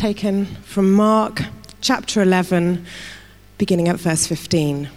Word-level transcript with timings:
taken 0.00 0.46
from 0.62 0.92
Mark 0.92 1.42
chapter 1.80 2.22
11, 2.22 2.86
beginning 3.58 3.88
at 3.88 3.96
verse 3.96 4.28
15. 4.28 4.88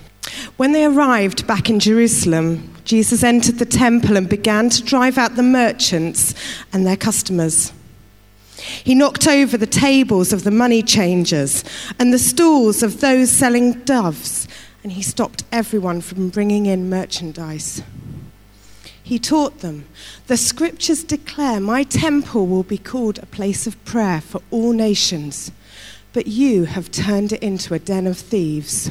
When 0.57 0.73
they 0.73 0.85
arrived 0.85 1.47
back 1.47 1.71
in 1.71 1.79
Jerusalem, 1.79 2.71
Jesus 2.85 3.23
entered 3.23 3.57
the 3.57 3.65
temple 3.65 4.15
and 4.15 4.29
began 4.29 4.69
to 4.69 4.83
drive 4.83 5.17
out 5.17 5.35
the 5.35 5.41
merchants 5.41 6.35
and 6.71 6.85
their 6.85 6.97
customers. 6.97 7.73
He 8.57 8.93
knocked 8.93 9.27
over 9.27 9.57
the 9.57 9.65
tables 9.65 10.31
of 10.31 10.43
the 10.43 10.51
money 10.51 10.83
changers 10.83 11.63
and 11.97 12.13
the 12.13 12.19
stools 12.19 12.83
of 12.83 13.01
those 13.01 13.31
selling 13.31 13.83
doves, 13.85 14.47
and 14.83 14.91
he 14.91 15.01
stopped 15.01 15.43
everyone 15.51 16.01
from 16.01 16.29
bringing 16.29 16.67
in 16.67 16.91
merchandise. 16.91 17.81
He 19.11 19.19
taught 19.19 19.59
them, 19.59 19.87
The 20.27 20.37
scriptures 20.37 21.03
declare, 21.03 21.59
My 21.59 21.83
temple 21.83 22.47
will 22.47 22.63
be 22.63 22.77
called 22.77 23.19
a 23.19 23.25
place 23.25 23.67
of 23.67 23.83
prayer 23.83 24.21
for 24.21 24.41
all 24.51 24.71
nations, 24.71 25.51
but 26.13 26.27
you 26.27 26.63
have 26.63 26.91
turned 26.91 27.33
it 27.33 27.43
into 27.43 27.73
a 27.73 27.79
den 27.79 28.07
of 28.07 28.17
thieves. 28.17 28.89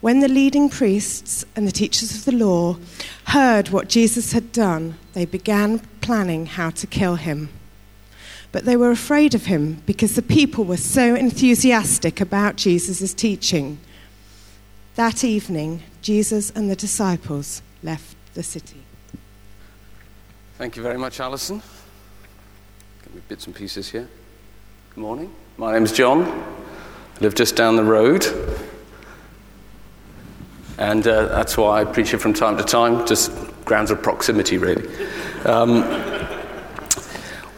When 0.00 0.20
the 0.20 0.28
leading 0.28 0.70
priests 0.70 1.44
and 1.56 1.66
the 1.66 1.72
teachers 1.72 2.14
of 2.14 2.24
the 2.24 2.36
law 2.36 2.76
heard 3.26 3.70
what 3.70 3.88
Jesus 3.88 4.30
had 4.30 4.52
done, 4.52 4.96
they 5.12 5.24
began 5.24 5.80
planning 6.00 6.46
how 6.46 6.70
to 6.70 6.86
kill 6.86 7.16
him. 7.16 7.48
But 8.52 8.64
they 8.64 8.76
were 8.76 8.92
afraid 8.92 9.34
of 9.34 9.46
him 9.46 9.82
because 9.86 10.14
the 10.14 10.22
people 10.22 10.62
were 10.62 10.76
so 10.76 11.16
enthusiastic 11.16 12.20
about 12.20 12.54
Jesus' 12.54 13.12
teaching. 13.12 13.80
That 14.94 15.24
evening, 15.24 15.82
Jesus 16.00 16.50
and 16.50 16.70
the 16.70 16.76
disciples 16.76 17.60
left 17.82 18.14
the 18.34 18.44
city. 18.44 18.83
Thank 20.56 20.76
you 20.76 20.84
very 20.84 20.98
much, 20.98 21.18
Alison. 21.18 21.60
Give 23.02 23.12
me 23.12 23.22
bits 23.26 23.46
and 23.46 23.56
pieces 23.56 23.90
here. 23.90 24.08
Good 24.94 25.00
morning. 25.00 25.34
My 25.56 25.72
name's 25.72 25.90
John. 25.90 26.22
I 26.22 27.20
live 27.20 27.34
just 27.34 27.56
down 27.56 27.74
the 27.74 27.82
road. 27.82 28.24
And 30.78 31.04
uh, 31.08 31.26
that's 31.26 31.56
why 31.56 31.80
I 31.80 31.84
preach 31.84 32.14
it 32.14 32.18
from 32.18 32.34
time 32.34 32.56
to 32.56 32.62
time, 32.62 33.04
just 33.04 33.32
grounds 33.64 33.90
of 33.90 34.00
proximity, 34.00 34.56
really. 34.56 34.88
Um, 35.44 35.82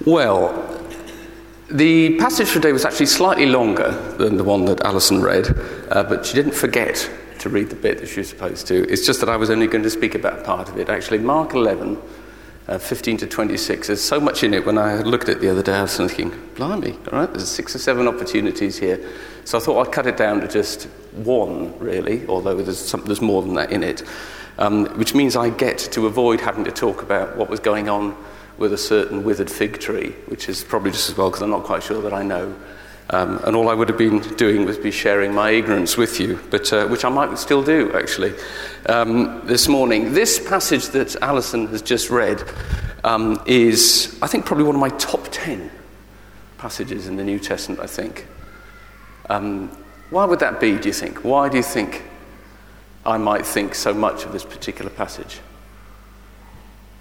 well, 0.07 0.83
the 1.71 2.17
passage 2.17 2.51
today 2.55 2.73
was 2.73 2.87
actually 2.87 3.07
slightly 3.07 3.45
longer 3.45 3.91
than 4.17 4.39
the 4.39 4.45
one 4.45 4.65
that 4.65 4.81
Alison 4.81 5.21
read, 5.21 5.49
uh, 5.91 6.03
but 6.03 6.25
she 6.25 6.33
didn't 6.33 6.55
forget 6.55 7.11
to 7.41 7.51
read 7.51 7.69
the 7.69 7.77
bit 7.77 7.99
that 7.99 8.09
she 8.09 8.21
was 8.21 8.31
supposed 8.31 8.67
to. 8.69 8.91
It's 8.91 9.05
just 9.05 9.21
that 9.21 9.29
I 9.29 9.37
was 9.37 9.51
only 9.51 9.67
going 9.67 9.85
to 9.85 9.91
speak 9.91 10.15
about 10.15 10.45
part 10.45 10.71
of 10.71 10.79
it. 10.79 10.89
Actually, 10.89 11.19
Mark 11.19 11.53
11, 11.53 12.01
uh, 12.69 12.79
15 12.79 13.19
to 13.19 13.27
26, 13.27 13.87
there's 13.87 14.03
so 14.03 14.19
much 14.19 14.43
in 14.43 14.53
it. 14.53 14.67
When 14.67 14.79
I 14.79 15.03
looked 15.03 15.29
at 15.29 15.37
it 15.37 15.41
the 15.41 15.51
other 15.51 15.63
day, 15.63 15.75
I 15.75 15.83
was 15.83 15.97
thinking, 15.97 16.31
blimey, 16.57 16.93
all 17.13 17.21
right, 17.21 17.33
there's 17.33 17.49
six 17.49 17.75
or 17.77 17.79
seven 17.79 18.09
opportunities 18.09 18.77
here. 18.79 19.01
So 19.45 19.59
I 19.59 19.61
thought 19.61 19.87
I'd 19.87 19.93
cut 19.93 20.07
it 20.07 20.17
down 20.17 20.41
to 20.41 20.49
just 20.49 20.85
one, 21.13 21.79
really, 21.79 22.27
although 22.27 22.57
there's, 22.57 22.79
some, 22.79 23.05
there's 23.05 23.21
more 23.21 23.43
than 23.43 23.55
that 23.55 23.71
in 23.71 23.85
it, 23.85 24.03
um, 24.59 24.87
which 24.99 25.15
means 25.15 25.37
I 25.37 25.51
get 25.51 25.79
to 25.79 26.07
avoid 26.07 26.41
having 26.41 26.65
to 26.65 26.73
talk 26.73 27.03
about 27.03 27.37
what 27.37 27.49
was 27.49 27.61
going 27.61 27.89
on 27.89 28.17
with 28.59 28.73
a 28.73 28.79
certain 28.79 29.23
withered 29.23 29.51
fig 29.51 29.79
tree, 29.79 30.11
which 30.27 30.49
is 30.49 30.65
probably 30.65 30.91
just 30.91 31.11
as 31.11 31.17
well 31.17 31.29
because 31.29 31.43
I'm 31.43 31.51
not 31.51 31.65
quite 31.65 31.83
sure 31.83 32.03
that 32.03 32.13
I 32.13 32.23
know 32.23 32.57
um, 33.11 33.41
and 33.45 33.55
all 33.55 33.69
I 33.69 33.75
would 33.75 33.89
have 33.89 33.99
been 33.99 34.21
doing 34.37 34.65
was 34.65 34.79
be 34.79 34.91
sharing 34.91 35.33
my 35.33 35.51
ignorance 35.51 35.97
with 35.97 36.19
you, 36.19 36.41
but 36.51 36.73
uh, 36.73 36.89
which 36.89 37.05
I 37.05 37.09
might 37.09 37.37
still 37.39 37.63
do 37.63 37.93
actually 37.95 38.35
um, 38.89 39.47
this 39.47 39.69
morning. 39.69 40.13
This 40.13 40.41
passage 40.41 40.89
that 40.89 41.15
Alison 41.23 41.69
has 41.69 41.83
just 41.83 42.11
read 42.11 42.43
um, 43.05 43.41
is, 43.47 44.19
I 44.23 44.27
think, 44.27 44.45
probably 44.45 44.65
one 44.65 44.75
of 44.75 44.81
my 44.81 44.91
top 44.91 45.29
ten 45.31 45.71
passages 46.59 47.07
in 47.07 47.17
the 47.17 47.25
New 47.25 47.39
Testament. 47.39 47.81
I 47.81 47.87
think. 47.87 48.27
Um, 49.29 49.69
why 50.11 50.25
would 50.25 50.41
that 50.41 50.61
be? 50.61 50.77
Do 50.79 50.89
you 50.89 50.95
think? 50.95 51.25
Why 51.25 51.49
do 51.49 51.57
you 51.57 51.63
think 51.63 52.03
I 53.05 53.19
might 53.19 53.47
think 53.47 53.75
so 53.75 53.93
much 53.95 54.25
of 54.25 54.33
this 54.33 54.45
particular 54.45 54.91
passage? 54.91 55.41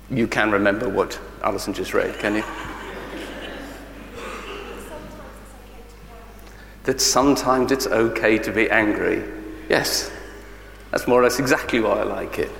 You 0.09 0.28
can 0.28 0.51
remember 0.51 0.88
what 0.88 1.19
Alison 1.41 1.74
just 1.74 1.94
read, 1.94 2.18
can 2.19 2.35
you? 2.35 2.44
That 6.85 7.01
sometimes 7.01 7.72
it's 7.72 7.88
okay 7.88 8.38
to 8.40 8.51
be 8.51 8.69
angry. 8.69 9.23
Yes, 9.69 10.12
that's 10.91 11.07
more 11.07 11.19
or 11.19 11.23
less 11.23 11.40
exactly 11.40 11.79
why 11.79 12.00
I 12.00 12.03
like 12.03 12.40
it. 12.40 12.51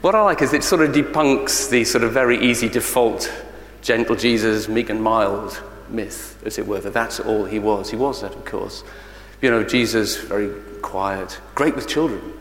What 0.00 0.14
I 0.14 0.22
like 0.22 0.42
is 0.42 0.52
it 0.52 0.62
sort 0.62 0.82
of 0.82 0.94
debunks 0.94 1.70
the 1.70 1.84
sort 1.84 2.04
of 2.04 2.12
very 2.12 2.38
easy 2.38 2.68
default 2.68 3.32
gentle 3.82 4.16
Jesus, 4.16 4.68
meek 4.68 4.90
and 4.90 5.02
mild 5.02 5.60
myth, 5.88 6.40
as 6.44 6.58
it 6.58 6.66
were, 6.66 6.80
that 6.80 6.92
that's 6.92 7.20
all 7.20 7.44
he 7.44 7.58
was. 7.58 7.90
He 7.90 7.96
was 7.96 8.20
that, 8.20 8.34
of 8.34 8.44
course. 8.44 8.84
You 9.40 9.50
know, 9.50 9.64
Jesus, 9.64 10.16
very 10.16 10.50
quiet, 10.82 11.40
great 11.54 11.74
with 11.74 11.88
children. 11.88 12.32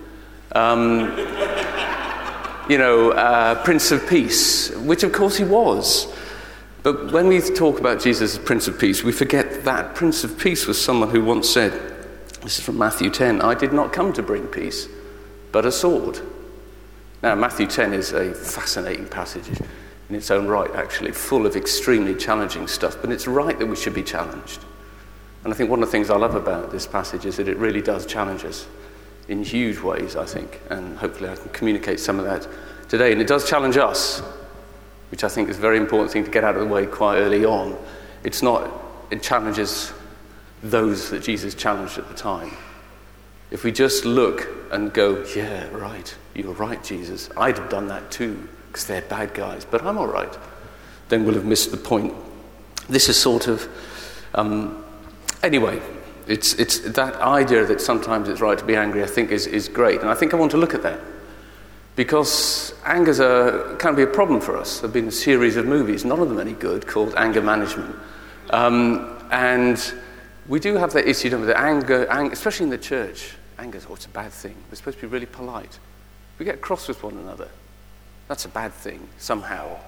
Um, 0.53 1.00
you 2.69 2.78
know, 2.78 3.12
uh, 3.12 3.63
Prince 3.63 3.91
of 3.91 4.07
Peace, 4.07 4.75
which 4.75 5.03
of 5.03 5.13
course 5.13 5.38
he 5.38 5.44
was. 5.44 6.13
But 6.88 7.12
when 7.12 7.28
we 7.28 7.42
talk 7.42 7.81
about 7.81 8.00
Jesus 8.00 8.38
as 8.38 8.40
Prince 8.46 8.70
of 8.70 8.80
Peace, 8.80 9.03
we 9.03 9.12
forget 9.12 9.66
that 9.66 9.94
Prince 9.94 10.24
of 10.24 10.40
Peace 10.40 10.66
was 10.68 10.81
someone 10.81 11.09
who 11.09 11.22
once 11.22 11.50
said, 11.50 11.74
this 12.44 12.59
is 12.59 12.64
from 12.64 12.78
Matthew 12.78 13.09
10, 13.09 13.42
I 13.42 13.56
did 13.56 13.74
not 13.74 13.92
come 13.92 14.14
to 14.14 14.24
bring 14.24 14.48
peace, 14.48 14.88
but 15.52 15.66
a 15.66 15.72
sword. 15.74 16.22
Now, 17.22 17.36
Matthew 17.36 17.68
10 17.68 17.92
is 17.92 18.14
a 18.14 18.34
fascinating 18.34 19.06
passage 19.06 19.50
in 20.08 20.16
its 20.16 20.31
own 20.31 20.47
right, 20.47 20.74
actually, 20.76 21.12
full 21.12 21.46
of 21.46 21.58
extremely 21.58 22.16
challenging 22.16 22.70
stuff, 22.70 22.96
but 23.02 23.12
it's 23.12 23.28
right 23.28 23.59
that 23.59 23.66
we 23.66 23.76
should 23.76 23.94
be 23.94 24.02
challenged. 24.02 24.64
And 25.44 25.53
I 25.53 25.58
think 25.58 25.70
one 25.70 25.84
of 25.84 25.90
the 25.90 25.92
things 25.92 26.09
I 26.09 26.16
love 26.16 26.36
about 26.36 26.72
this 26.72 26.88
passage 26.88 27.26
is 27.26 27.36
that 27.36 27.50
it 27.50 27.58
really 27.58 27.81
does 27.81 28.06
challenge 28.06 28.46
us 28.46 28.66
in 29.28 29.44
huge 29.44 29.80
ways, 29.80 30.16
I 30.16 30.26
think, 30.26 30.62
and 30.70 30.97
hopefully 30.97 31.30
I 31.31 31.36
can 31.36 31.50
communicate 31.50 32.00
some 32.00 32.18
of 32.18 32.24
that 32.24 32.47
today. 32.88 33.12
And 33.12 33.20
it 33.20 33.28
does 33.28 33.50
challenge 33.50 33.76
us 33.76 34.22
which 35.09 35.23
I 35.23 35.29
think 35.29 35.50
is 35.50 35.57
a 35.57 35.62
very 35.62 35.78
important 35.78 36.12
thing 36.12 36.23
to 36.25 36.31
get 36.31 36.44
out 36.44 36.56
of 36.56 36.62
the 36.62 36.68
way 36.68 36.85
quite 36.85 37.18
early 37.18 37.45
on. 37.45 37.78
It's 38.23 38.41
not, 38.41 38.69
it 39.09 39.22
challenges 39.22 39.94
those 40.63 41.09
that 41.12 41.23
Jesus 41.23 41.56
challenged 41.56 41.97
at 41.97 42.07
the 42.07 42.13
time. 42.13 42.51
If 43.51 43.63
we 43.63 43.72
just 43.72 44.03
look 44.03 44.47
and 44.72 44.91
go, 44.91 45.23
yeah, 45.35 45.67
right, 45.69 46.13
you're 46.34 46.53
right, 46.53 46.84
Jesus, 46.84 47.29
I'd 47.38 47.57
have 47.57 47.69
done 47.69 47.88
that 47.88 48.12
too, 48.12 48.47
because 48.67 48.85
they're 48.85 49.01
bad 49.03 49.34
guys, 49.34 49.63
but 49.63 49.84
I'm 49.84 49.97
all 49.97 50.07
right, 50.07 50.38
then 51.09 51.25
we'll 51.25 51.35
have 51.35 51.46
missed 51.46 51.72
the 51.72 51.78
point. 51.78 52.13
This 52.90 53.07
is 53.07 53.17
sort 53.17 53.47
of, 53.47 53.67
um, 54.35 54.84
anyway, 55.44 55.81
it's, 56.28 56.53
it's 56.56 56.79
that 56.79 57.16
idea 57.16 57.66
that 57.66 57.79
sometimes 57.79 58.28
it's 58.28 58.41
right 58.41 58.57
to 58.57 58.66
be 58.66 58.75
angry, 58.75 59.03
I 59.03 59.07
think, 59.07 59.31
is, 59.31 59.47
is 59.47 59.69
great. 59.69 60.01
And 60.01 60.09
I 60.09 60.13
think 60.13 60.34
I 60.34 60.38
want 60.38 60.51
to 60.51 60.57
look 60.57 60.73
at 60.73 60.84
that 60.84 61.00
because 61.97 62.75
anger's 62.85 63.19
a, 63.19 63.75
can 63.80 63.96
be 63.96 64.03
a 64.03 64.08
problem 64.08 64.40
for 64.40 64.56
us. 64.56 64.80
There 64.80 64.88
have 64.88 64.94
been 64.94 65.08
a 65.08 65.12
series 65.12 65.58
of 65.58 65.66
movies, 65.66 66.06
none 66.06 66.19
of 66.19 66.30
them 66.30 66.40
any 66.40 66.53
good, 66.53 66.85
called 66.85 67.16
Anger 67.18 67.41
Management. 67.41 67.96
Um, 68.52 69.19
and 69.31 69.94
we 70.47 70.59
do 70.59 70.75
have 70.75 70.94
that 70.94 71.09
issue 71.09 71.35
with 71.35 71.50
anger, 71.50 72.08
anger, 72.08 72.31
especially 72.31 72.66
in 72.66 72.69
the 72.69 72.78
church. 72.78 73.34
Anger, 73.58 73.81
oh, 73.90 73.96
it's 73.96 74.06
a 74.06 74.09
bad 74.09 74.31
thing. 74.31 74.56
We're 74.69 74.75
supposed 74.75 75.00
to 75.00 75.08
be 75.08 75.12
really 75.12 75.25
polite. 75.25 75.80
We 76.38 76.46
get 76.46 76.62
cross 76.62 76.88
with 76.88 77.02
one 77.02 77.18
another. 77.18 77.50
That's 78.28 78.46
a 78.46 78.50
bad 78.50 78.74
thing, 78.74 79.09
somehow. 79.18 79.79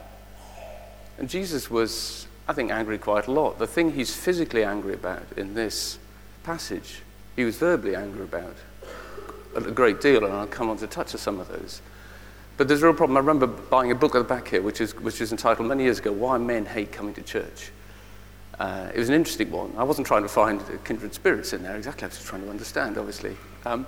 And 1.19 1.29
Jesus 1.29 1.69
was, 1.69 2.25
I 2.47 2.53
think, 2.53 2.71
angry 2.71 2.97
quite 2.97 3.27
a 3.27 3.31
lot. 3.31 3.59
The 3.59 3.67
thing 3.67 3.93
he's 3.93 4.15
physically 4.15 4.63
angry 4.63 4.95
about 4.95 5.21
in 5.37 5.53
this 5.53 5.99
passage, 6.41 7.03
he 7.35 7.45
was 7.45 7.57
verbally 7.57 7.95
angry 7.95 8.23
about 8.23 8.55
a 9.55 9.61
great 9.61 10.01
deal, 10.01 10.25
and 10.25 10.33
I'll 10.33 10.47
come 10.47 10.71
on 10.71 10.77
to 10.77 10.87
touch 10.87 11.13
on 11.13 11.19
some 11.19 11.39
of 11.39 11.47
those. 11.49 11.83
But 12.59 12.67
there's 12.67 12.83
a 12.83 12.87
real 12.87 12.93
problem. 12.93 13.15
I 13.15 13.21
remember 13.21 13.47
buying 13.47 13.89
a 13.89 13.95
book 13.95 14.15
at 14.15 14.17
the 14.17 14.25
back 14.25 14.49
here, 14.49 14.61
which 14.61 14.81
is, 14.81 14.93
which 14.93 15.21
is 15.21 15.31
entitled 15.31 15.65
many 15.65 15.85
years 15.85 15.99
ago, 15.99 16.11
Why 16.11 16.37
Men 16.37 16.65
Hate 16.65 16.91
Coming 16.91 17.13
to 17.13 17.21
Church. 17.21 17.71
Uh, 18.59 18.89
it 18.93 18.99
was 18.99 19.07
an 19.07 19.15
interesting 19.15 19.49
one. 19.49 19.73
I 19.77 19.83
wasn't 19.83 20.05
trying 20.05 20.23
to 20.23 20.27
find 20.27 20.61
kindred 20.83 21.13
spirits 21.13 21.53
in 21.53 21.63
there 21.63 21.77
exactly. 21.77 22.03
I 22.03 22.07
was 22.07 22.17
just 22.17 22.27
trying 22.27 22.41
to 22.41 22.49
understand, 22.49 22.97
obviously. 22.97 23.37
Um, 23.63 23.85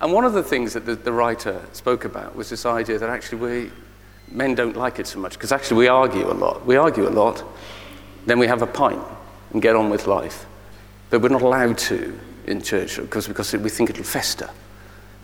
and 0.00 0.12
one 0.12 0.24
of 0.24 0.32
the 0.32 0.42
things 0.42 0.72
that 0.72 0.86
the, 0.86 0.96
the, 0.96 1.12
writer 1.12 1.64
spoke 1.70 2.04
about 2.04 2.34
was 2.34 2.50
this 2.50 2.66
idea 2.66 2.98
that 2.98 3.10
actually 3.10 3.38
we, 3.38 3.70
men 4.26 4.56
don't 4.56 4.76
like 4.76 4.98
it 4.98 5.06
so 5.06 5.20
much 5.20 5.34
because 5.34 5.52
actually 5.52 5.76
we 5.76 5.86
argue 5.86 6.28
a 6.28 6.34
lot. 6.34 6.66
We 6.66 6.74
argue 6.74 7.06
a 7.06 7.10
lot, 7.10 7.44
then 8.26 8.40
we 8.40 8.48
have 8.48 8.60
a 8.60 8.66
pint 8.66 9.00
and 9.52 9.62
get 9.62 9.76
on 9.76 9.88
with 9.88 10.08
life. 10.08 10.46
But 11.10 11.22
we're 11.22 11.28
not 11.28 11.42
allowed 11.42 11.78
to 11.78 12.18
in 12.44 12.60
church 12.60 12.96
because, 12.96 13.28
because 13.28 13.52
we 13.52 13.70
think 13.70 13.88
it'll 13.90 14.02
fester 14.02 14.50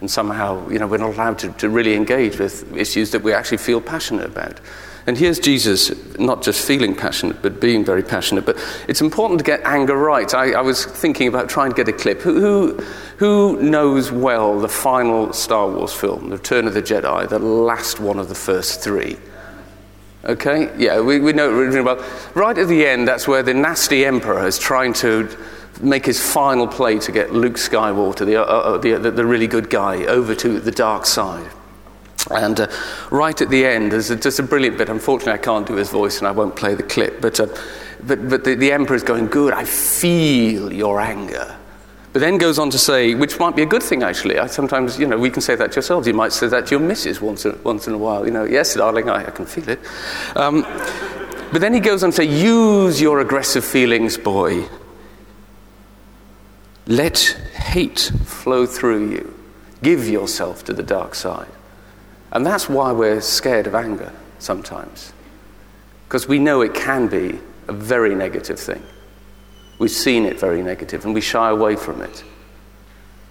and 0.04 0.10
somehow, 0.10 0.68
you 0.68 0.78
know, 0.78 0.86
we're 0.86 0.98
not 0.98 1.14
allowed 1.14 1.38
to, 1.38 1.50
to 1.52 1.70
really 1.70 1.94
engage 1.94 2.38
with 2.38 2.76
issues 2.76 3.10
that 3.12 3.22
we 3.22 3.32
actually 3.32 3.56
feel 3.56 3.80
passionate 3.80 4.26
about. 4.26 4.60
And 5.06 5.16
here's 5.16 5.38
Jesus 5.38 6.18
not 6.18 6.42
just 6.42 6.62
feeling 6.62 6.94
passionate, 6.94 7.40
but 7.40 7.58
being 7.58 7.86
very 7.86 8.02
passionate. 8.02 8.44
But 8.44 8.62
it's 8.86 9.00
important 9.00 9.38
to 9.38 9.44
get 9.46 9.62
anger 9.64 9.96
right. 9.96 10.34
I, 10.34 10.50
I 10.52 10.60
was 10.60 10.84
thinking 10.84 11.26
about 11.26 11.48
trying 11.48 11.70
to 11.70 11.74
get 11.74 11.88
a 11.88 11.92
clip. 11.94 12.20
Who, 12.20 12.38
who, 12.38 12.76
who, 13.16 13.62
knows 13.62 14.12
well 14.12 14.60
the 14.60 14.68
final 14.68 15.32
Star 15.32 15.70
Wars 15.70 15.94
film, 15.94 16.28
The 16.28 16.36
Return 16.36 16.66
of 16.66 16.74
the 16.74 16.82
Jedi, 16.82 17.26
the 17.26 17.38
last 17.38 17.98
one 17.98 18.18
of 18.18 18.28
the 18.28 18.34
first 18.34 18.82
three? 18.82 19.16
Okay? 20.24 20.70
Yeah, 20.76 21.00
we, 21.00 21.18
we 21.18 21.32
know 21.32 21.50
really 21.50 21.80
well. 21.80 22.04
Right 22.34 22.58
at 22.58 22.68
the 22.68 22.86
end, 22.86 23.08
that's 23.08 23.26
where 23.26 23.42
the 23.42 23.54
nasty 23.54 24.04
emperor 24.04 24.46
is 24.46 24.58
trying 24.58 24.92
to 24.94 25.34
make 25.82 26.06
his 26.06 26.20
final 26.20 26.66
play 26.66 26.98
to 26.98 27.12
get 27.12 27.32
Luke 27.32 27.54
Skywalker, 27.54 28.26
the, 28.26 28.36
uh, 28.36 28.44
uh, 28.44 28.78
the, 28.78 29.10
the, 29.10 29.26
really 29.26 29.46
good 29.46 29.70
guy, 29.70 30.04
over 30.04 30.34
to 30.34 30.60
the 30.60 30.70
dark 30.70 31.06
side. 31.06 31.50
And 32.30 32.60
uh, 32.60 32.68
right 33.10 33.38
at 33.40 33.50
the 33.50 33.66
end, 33.66 33.92
there's 33.92 34.10
a, 34.10 34.16
just 34.16 34.38
a 34.38 34.42
brilliant 34.42 34.78
bit. 34.78 34.88
Unfortunately, 34.88 35.32
I 35.32 35.38
can't 35.38 35.66
do 35.66 35.74
his 35.74 35.90
voice 35.90 36.18
and 36.18 36.26
I 36.26 36.30
won't 36.30 36.56
play 36.56 36.74
the 36.74 36.82
clip. 36.82 37.20
But, 37.20 37.38
uh, 37.38 37.46
but, 38.02 38.28
but 38.28 38.44
the, 38.44 38.54
the 38.54 38.72
emperor 38.72 38.96
is 38.96 39.02
going, 39.02 39.26
Good, 39.26 39.52
I 39.52 39.64
feel 39.64 40.72
your 40.72 41.00
anger. 41.00 41.56
But 42.12 42.20
then 42.20 42.38
goes 42.38 42.60
on 42.60 42.70
to 42.70 42.78
say, 42.78 43.16
which 43.16 43.40
might 43.40 43.56
be 43.56 43.62
a 43.62 43.66
good 43.66 43.82
thing 43.82 44.04
actually. 44.04 44.38
I 44.38 44.46
sometimes, 44.46 45.00
you 45.00 45.06
know, 45.06 45.18
we 45.18 45.30
can 45.30 45.42
say 45.42 45.56
that 45.56 45.72
to 45.72 45.76
ourselves. 45.78 46.06
You 46.06 46.14
might 46.14 46.32
say 46.32 46.46
that 46.46 46.66
to 46.66 46.70
your 46.70 46.80
missus 46.80 47.20
once 47.20 47.44
in, 47.44 47.60
once 47.64 47.88
in 47.88 47.92
a 47.92 47.98
while. 47.98 48.24
You 48.24 48.30
know, 48.30 48.44
yes, 48.44 48.74
darling, 48.74 49.10
I, 49.10 49.26
I 49.26 49.30
can 49.30 49.46
feel 49.46 49.68
it. 49.68 49.80
Um, 50.36 50.62
but 51.52 51.60
then 51.60 51.74
he 51.74 51.80
goes 51.80 52.04
on 52.04 52.10
to 52.10 52.16
say, 52.16 52.24
use 52.24 53.00
your 53.00 53.18
aggressive 53.20 53.64
feelings, 53.64 54.16
boy. 54.16 54.64
Let 56.86 57.18
hate 57.54 58.12
flow 58.24 58.66
through 58.66 59.10
you. 59.10 59.34
Give 59.82 60.06
yourself 60.06 60.64
to 60.64 60.72
the 60.72 60.82
dark 60.82 61.14
side. 61.14 61.48
And 62.30 62.44
that's 62.44 62.68
why 62.68 62.92
we're 62.92 63.20
scared 63.20 63.66
of 63.66 63.74
anger 63.74 64.12
sometimes. 64.38 65.12
Because 66.06 66.28
we 66.28 66.38
know 66.38 66.60
it 66.60 66.74
can 66.74 67.08
be 67.08 67.38
a 67.68 67.72
very 67.72 68.14
negative 68.14 68.60
thing. 68.60 68.82
We've 69.78 69.90
seen 69.90 70.26
it 70.26 70.38
very 70.38 70.62
negative 70.62 71.04
and 71.04 71.14
we 71.14 71.20
shy 71.20 71.48
away 71.48 71.76
from 71.76 72.02
it. 72.02 72.22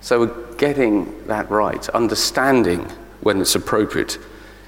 So, 0.02 0.26
getting 0.56 1.28
that 1.28 1.50
right, 1.50 1.88
understanding 1.90 2.82
when 3.22 3.40
it's 3.40 3.56
appropriate, 3.56 4.18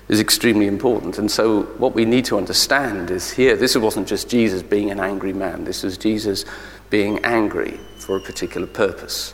is 0.07 0.21
extremely 0.21 0.67
important. 0.67 1.17
And 1.17 1.29
so, 1.29 1.63
what 1.77 1.93
we 1.93 2.05
need 2.05 2.23
to 2.25 2.37
understand 2.37 3.11
is 3.11 3.31
here, 3.31 3.57
this 3.57 3.75
wasn't 3.75 4.07
just 4.07 4.29
Jesus 4.29 4.63
being 4.63 4.91
an 4.91 4.99
angry 4.99 5.33
man, 5.33 5.65
this 5.65 5.83
was 5.83 5.97
Jesus 5.97 6.45
being 6.89 7.19
angry 7.25 7.79
for 8.05 8.15
a 8.15 8.21
particular 8.21 8.67
purpose 8.67 9.33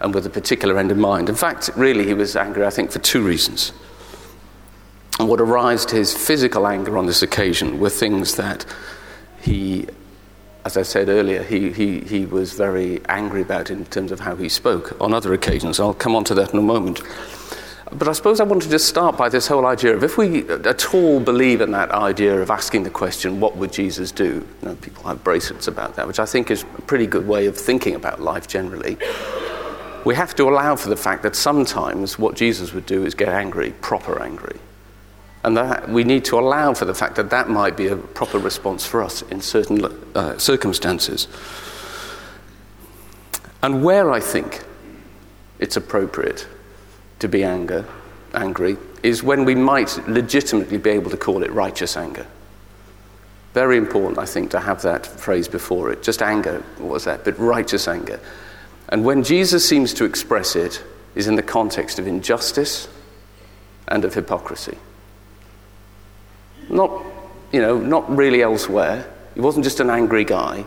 and 0.00 0.14
with 0.14 0.26
a 0.26 0.30
particular 0.30 0.78
end 0.78 0.92
in 0.92 1.00
mind. 1.00 1.28
In 1.28 1.34
fact, 1.34 1.70
really, 1.74 2.06
he 2.06 2.14
was 2.14 2.36
angry, 2.36 2.64
I 2.66 2.70
think, 2.70 2.92
for 2.92 2.98
two 2.98 3.24
reasons. 3.24 3.72
And 5.18 5.28
what 5.28 5.40
aroused 5.40 5.90
his 5.90 6.14
physical 6.14 6.66
anger 6.66 6.98
on 6.98 7.06
this 7.06 7.22
occasion 7.22 7.80
were 7.80 7.90
things 7.90 8.36
that 8.36 8.64
he 9.40 9.86
as 10.64 10.76
I 10.76 10.82
said 10.82 11.08
earlier, 11.08 11.42
he, 11.42 11.72
he, 11.72 12.00
he 12.00 12.26
was 12.26 12.52
very 12.52 13.00
angry 13.08 13.40
about 13.40 13.70
in 13.70 13.86
terms 13.86 14.12
of 14.12 14.20
how 14.20 14.36
he 14.36 14.50
spoke 14.50 15.00
on 15.00 15.14
other 15.14 15.32
occasions. 15.32 15.80
I'll 15.80 15.94
come 15.94 16.14
on 16.14 16.24
to 16.24 16.34
that 16.34 16.52
in 16.52 16.58
a 16.58 16.62
moment. 16.62 17.00
But 17.92 18.06
I 18.06 18.12
suppose 18.12 18.40
I 18.40 18.44
want 18.44 18.62
to 18.62 18.68
just 18.68 18.88
start 18.88 19.16
by 19.16 19.28
this 19.28 19.46
whole 19.46 19.64
idea 19.64 19.96
of 19.96 20.04
if 20.04 20.18
we 20.18 20.48
at 20.50 20.94
all 20.94 21.20
believe 21.20 21.60
in 21.60 21.70
that 21.72 21.90
idea 21.90 22.40
of 22.40 22.50
asking 22.50 22.82
the 22.82 22.90
question, 22.90 23.40
what 23.40 23.56
would 23.56 23.72
Jesus 23.72 24.12
do? 24.12 24.46
You 24.62 24.68
know, 24.68 24.74
people 24.76 25.04
have 25.04 25.24
bracelets 25.24 25.68
about 25.68 25.96
that, 25.96 26.06
which 26.06 26.18
I 26.18 26.26
think 26.26 26.50
is 26.50 26.64
a 26.76 26.82
pretty 26.82 27.06
good 27.06 27.26
way 27.26 27.46
of 27.46 27.56
thinking 27.56 27.94
about 27.94 28.20
life 28.20 28.46
generally. 28.46 28.98
We 30.04 30.14
have 30.14 30.34
to 30.36 30.48
allow 30.48 30.76
for 30.76 30.90
the 30.90 30.96
fact 30.96 31.22
that 31.22 31.34
sometimes 31.34 32.18
what 32.18 32.36
Jesus 32.36 32.72
would 32.72 32.86
do 32.86 33.06
is 33.06 33.14
get 33.14 33.28
angry, 33.28 33.72
proper 33.80 34.20
angry. 34.20 34.58
And 35.44 35.56
that 35.56 35.88
we 35.88 36.04
need 36.04 36.24
to 36.26 36.38
allow 36.38 36.74
for 36.74 36.84
the 36.84 36.94
fact 36.94 37.16
that 37.16 37.30
that 37.30 37.48
might 37.48 37.76
be 37.76 37.88
a 37.88 37.96
proper 37.96 38.38
response 38.38 38.84
for 38.84 39.02
us 39.02 39.22
in 39.22 39.40
certain 39.40 39.84
uh, 40.14 40.36
circumstances. 40.36 41.26
And 43.62 43.82
where 43.82 44.10
I 44.10 44.20
think 44.20 44.62
it's 45.58 45.76
appropriate 45.76 46.46
to 47.18 47.28
be 47.28 47.44
anger, 47.44 47.84
angry 48.34 48.76
is 49.02 49.22
when 49.22 49.44
we 49.44 49.54
might 49.54 49.96
legitimately 50.08 50.78
be 50.78 50.90
able 50.90 51.10
to 51.10 51.16
call 51.16 51.42
it 51.42 51.50
righteous 51.52 51.96
anger. 51.96 52.26
Very 53.54 53.76
important, 53.76 54.18
I 54.18 54.26
think, 54.26 54.50
to 54.50 54.60
have 54.60 54.82
that 54.82 55.06
phrase 55.06 55.48
before 55.48 55.90
it. 55.92 56.02
Just 56.02 56.22
anger, 56.22 56.60
what 56.78 56.90
was 56.90 57.04
that? 57.04 57.24
But 57.24 57.38
righteous 57.38 57.88
anger. 57.88 58.20
And 58.88 59.04
when 59.04 59.22
Jesus 59.22 59.68
seems 59.68 59.94
to 59.94 60.04
express 60.04 60.56
it, 60.56 60.82
is 61.14 61.26
in 61.26 61.34
the 61.34 61.42
context 61.42 61.98
of 61.98 62.06
injustice 62.06 62.88
and 63.88 64.04
of 64.04 64.14
hypocrisy. 64.14 64.78
Not, 66.68 67.04
you 67.50 67.60
know, 67.60 67.78
not 67.78 68.08
really 68.14 68.40
elsewhere. 68.40 69.10
He 69.34 69.40
wasn't 69.40 69.64
just 69.64 69.80
an 69.80 69.90
angry 69.90 70.24
guy. 70.24 70.64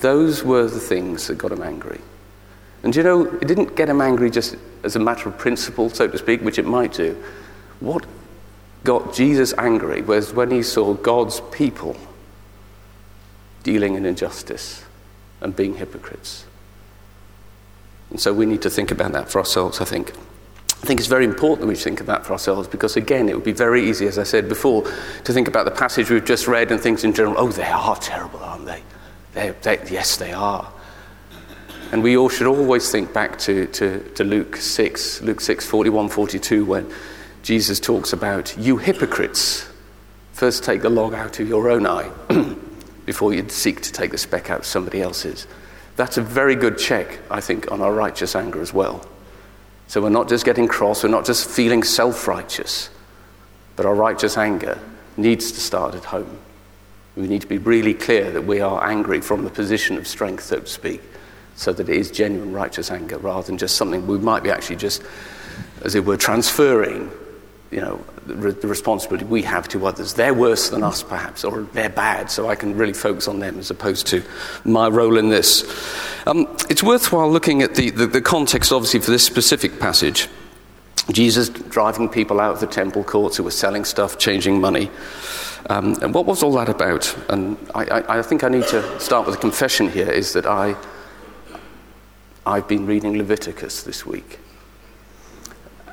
Those 0.00 0.44
were 0.44 0.68
the 0.68 0.80
things 0.80 1.26
that 1.28 1.38
got 1.38 1.52
him 1.52 1.62
angry. 1.62 2.00
And 2.84 2.94
you 2.94 3.02
know, 3.02 3.24
it 3.24 3.48
didn't 3.48 3.74
get 3.76 3.88
him 3.88 4.02
angry 4.02 4.30
just 4.30 4.56
as 4.82 4.94
a 4.94 4.98
matter 4.98 5.28
of 5.28 5.38
principle, 5.38 5.88
so 5.88 6.06
to 6.06 6.18
speak, 6.18 6.42
which 6.42 6.58
it 6.58 6.66
might 6.66 6.92
do. 6.92 7.20
What 7.80 8.04
got 8.84 9.14
Jesus 9.14 9.54
angry 9.56 10.02
was 10.02 10.34
when 10.34 10.50
he 10.50 10.62
saw 10.62 10.92
God's 10.92 11.40
people 11.50 11.96
dealing 13.62 13.94
in 13.94 14.04
injustice 14.04 14.84
and 15.40 15.56
being 15.56 15.76
hypocrites. 15.76 16.44
And 18.10 18.20
so 18.20 18.34
we 18.34 18.44
need 18.44 18.60
to 18.62 18.70
think 18.70 18.90
about 18.90 19.12
that 19.12 19.30
for 19.30 19.38
ourselves, 19.38 19.80
I 19.80 19.86
think. 19.86 20.12
I 20.68 20.86
think 20.86 21.00
it's 21.00 21.08
very 21.08 21.24
important 21.24 21.62
that 21.62 21.66
we 21.66 21.76
think 21.76 22.00
of 22.00 22.06
that 22.06 22.26
for 22.26 22.34
ourselves 22.34 22.68
because, 22.68 22.96
again, 22.96 23.30
it 23.30 23.34
would 23.34 23.44
be 23.44 23.52
very 23.52 23.88
easy, 23.88 24.06
as 24.06 24.18
I 24.18 24.24
said 24.24 24.50
before, 24.50 24.82
to 24.82 25.32
think 25.32 25.48
about 25.48 25.64
the 25.64 25.70
passage 25.70 26.10
we've 26.10 26.24
just 26.24 26.46
read 26.46 26.70
and 26.70 26.78
things 26.78 27.04
in 27.04 27.14
general. 27.14 27.36
Oh, 27.38 27.48
they 27.48 27.64
are 27.64 27.96
terrible, 27.96 28.40
aren't 28.40 28.66
they? 28.66 28.82
they, 29.32 29.50
they 29.62 29.80
yes, 29.90 30.18
they 30.18 30.34
are. 30.34 30.70
And 31.94 32.02
we 32.02 32.16
all 32.16 32.28
should 32.28 32.48
always 32.48 32.90
think 32.90 33.12
back 33.12 33.38
to, 33.38 33.66
to, 33.66 34.00
to 34.14 34.24
Luke 34.24 34.56
6, 34.56 35.22
Luke 35.22 35.40
6, 35.40 35.64
41, 35.64 36.08
42, 36.08 36.64
when 36.64 36.92
Jesus 37.44 37.78
talks 37.78 38.12
about, 38.12 38.58
you 38.58 38.78
hypocrites, 38.78 39.68
first 40.32 40.64
take 40.64 40.82
the 40.82 40.90
log 40.90 41.14
out 41.14 41.38
of 41.38 41.48
your 41.48 41.70
own 41.70 41.86
eye 41.86 42.10
before 43.06 43.32
you 43.32 43.48
seek 43.48 43.80
to 43.82 43.92
take 43.92 44.10
the 44.10 44.18
speck 44.18 44.50
out 44.50 44.58
of 44.58 44.66
somebody 44.66 45.02
else's. 45.02 45.46
That's 45.94 46.18
a 46.18 46.20
very 46.20 46.56
good 46.56 46.78
check, 46.78 47.20
I 47.30 47.40
think, 47.40 47.70
on 47.70 47.80
our 47.80 47.94
righteous 47.94 48.34
anger 48.34 48.60
as 48.60 48.74
well. 48.74 49.06
So 49.86 50.02
we're 50.02 50.08
not 50.08 50.28
just 50.28 50.44
getting 50.44 50.66
cross, 50.66 51.04
we're 51.04 51.10
not 51.10 51.24
just 51.24 51.48
feeling 51.48 51.84
self 51.84 52.26
righteous, 52.26 52.90
but 53.76 53.86
our 53.86 53.94
righteous 53.94 54.36
anger 54.36 54.80
needs 55.16 55.52
to 55.52 55.60
start 55.60 55.94
at 55.94 56.06
home. 56.06 56.40
We 57.14 57.28
need 57.28 57.42
to 57.42 57.46
be 57.46 57.58
really 57.58 57.94
clear 57.94 58.32
that 58.32 58.42
we 58.42 58.60
are 58.60 58.84
angry 58.84 59.20
from 59.20 59.44
the 59.44 59.50
position 59.50 59.96
of 59.96 60.08
strength, 60.08 60.42
so 60.42 60.58
to 60.58 60.66
speak, 60.66 61.00
so 61.56 61.72
that 61.72 61.88
it 61.88 61.96
is 61.96 62.10
genuine 62.10 62.52
righteous 62.52 62.90
anger 62.90 63.18
rather 63.18 63.46
than 63.46 63.58
just 63.58 63.76
something 63.76 64.06
we 64.06 64.18
might 64.18 64.42
be 64.42 64.50
actually 64.50 64.76
just, 64.76 65.02
as 65.82 65.94
it 65.94 66.04
were, 66.04 66.16
transferring 66.16 67.10
you 67.70 67.80
know, 67.80 68.00
the, 68.26 68.52
the, 68.52 68.68
responsibility 68.68 69.24
we 69.24 69.42
have 69.42 69.68
to 69.68 69.84
others. 69.84 70.14
They're 70.14 70.32
worse 70.32 70.68
than 70.68 70.84
us, 70.84 71.02
perhaps, 71.02 71.42
or 71.42 71.62
they're 71.72 71.88
bad, 71.88 72.30
so 72.30 72.48
I 72.48 72.54
can 72.54 72.76
really 72.76 72.92
focus 72.92 73.26
on 73.26 73.40
them 73.40 73.58
as 73.58 73.68
opposed 73.68 74.06
to 74.08 74.22
my 74.64 74.88
role 74.88 75.18
in 75.18 75.28
this. 75.28 75.64
Um, 76.24 76.46
it's 76.70 76.84
worthwhile 76.84 77.30
looking 77.30 77.62
at 77.62 77.74
the, 77.74 77.90
the, 77.90 78.06
the 78.06 78.20
context, 78.20 78.70
obviously, 78.70 79.00
for 79.00 79.10
this 79.10 79.24
specific 79.24 79.80
passage. 79.80 80.28
Jesus 81.10 81.48
driving 81.48 82.08
people 82.08 82.40
out 82.40 82.54
of 82.54 82.60
the 82.60 82.66
temple 82.68 83.02
courts 83.02 83.36
who 83.36 83.42
were 83.42 83.50
selling 83.50 83.84
stuff, 83.84 84.18
changing 84.18 84.60
money. 84.60 84.88
Um, 85.68 85.94
and 86.00 86.14
what 86.14 86.26
was 86.26 86.42
all 86.42 86.52
that 86.52 86.68
about? 86.68 87.14
And 87.28 87.58
I, 87.74 87.84
I, 87.84 88.18
I, 88.18 88.22
think 88.22 88.44
I 88.44 88.48
need 88.48 88.66
to 88.68 89.00
start 89.00 89.26
with 89.26 89.34
a 89.34 89.38
confession 89.38 89.88
here 89.90 90.10
is 90.10 90.32
that 90.34 90.46
I, 90.46 90.76
I've 92.46 92.68
been 92.68 92.86
reading 92.86 93.16
Leviticus 93.16 93.82
this 93.82 94.04
week. 94.04 94.38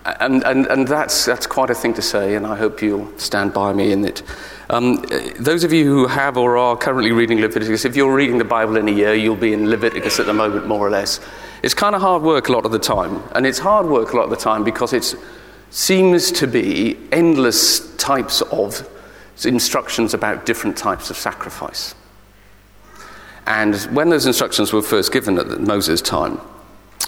And, 0.03 0.43
and, 0.43 0.65
and 0.65 0.87
that's, 0.87 1.25
that's 1.25 1.45
quite 1.45 1.69
a 1.69 1.75
thing 1.75 1.93
to 1.93 2.01
say, 2.01 2.35
and 2.35 2.45
I 2.47 2.55
hope 2.55 2.81
you'll 2.81 3.15
stand 3.19 3.53
by 3.53 3.71
me 3.71 3.91
in 3.91 4.03
it. 4.03 4.23
Um, 4.69 5.05
those 5.39 5.63
of 5.63 5.71
you 5.71 5.85
who 5.85 6.07
have 6.07 6.37
or 6.37 6.57
are 6.57 6.75
currently 6.75 7.11
reading 7.11 7.39
Leviticus, 7.39 7.85
if 7.85 7.95
you're 7.95 8.13
reading 8.13 8.39
the 8.39 8.43
Bible 8.43 8.77
in 8.77 8.87
a 8.87 8.91
year, 8.91 9.13
you'll 9.13 9.35
be 9.35 9.53
in 9.53 9.69
Leviticus 9.69 10.19
at 10.19 10.25
the 10.25 10.33
moment, 10.33 10.67
more 10.67 10.85
or 10.85 10.89
less. 10.89 11.19
It's 11.61 11.75
kind 11.75 11.93
of 11.93 12.01
hard 12.01 12.23
work 12.23 12.49
a 12.49 12.51
lot 12.51 12.65
of 12.65 12.71
the 12.71 12.79
time. 12.79 13.21
And 13.35 13.45
it's 13.45 13.59
hard 13.59 13.85
work 13.85 14.13
a 14.13 14.17
lot 14.17 14.23
of 14.23 14.31
the 14.31 14.37
time 14.37 14.63
because 14.63 14.93
it 14.93 15.15
seems 15.69 16.31
to 16.31 16.47
be 16.47 16.97
endless 17.11 17.95
types 17.97 18.41
of 18.41 18.87
instructions 19.45 20.15
about 20.15 20.45
different 20.47 20.77
types 20.77 21.11
of 21.11 21.17
sacrifice. 21.17 21.93
And 23.47 23.75
when 23.95 24.09
those 24.09 24.25
instructions 24.25 24.71
were 24.71 24.81
first 24.81 25.11
given 25.11 25.39
at 25.39 25.59
Moses' 25.61 26.01
time, 26.01 26.39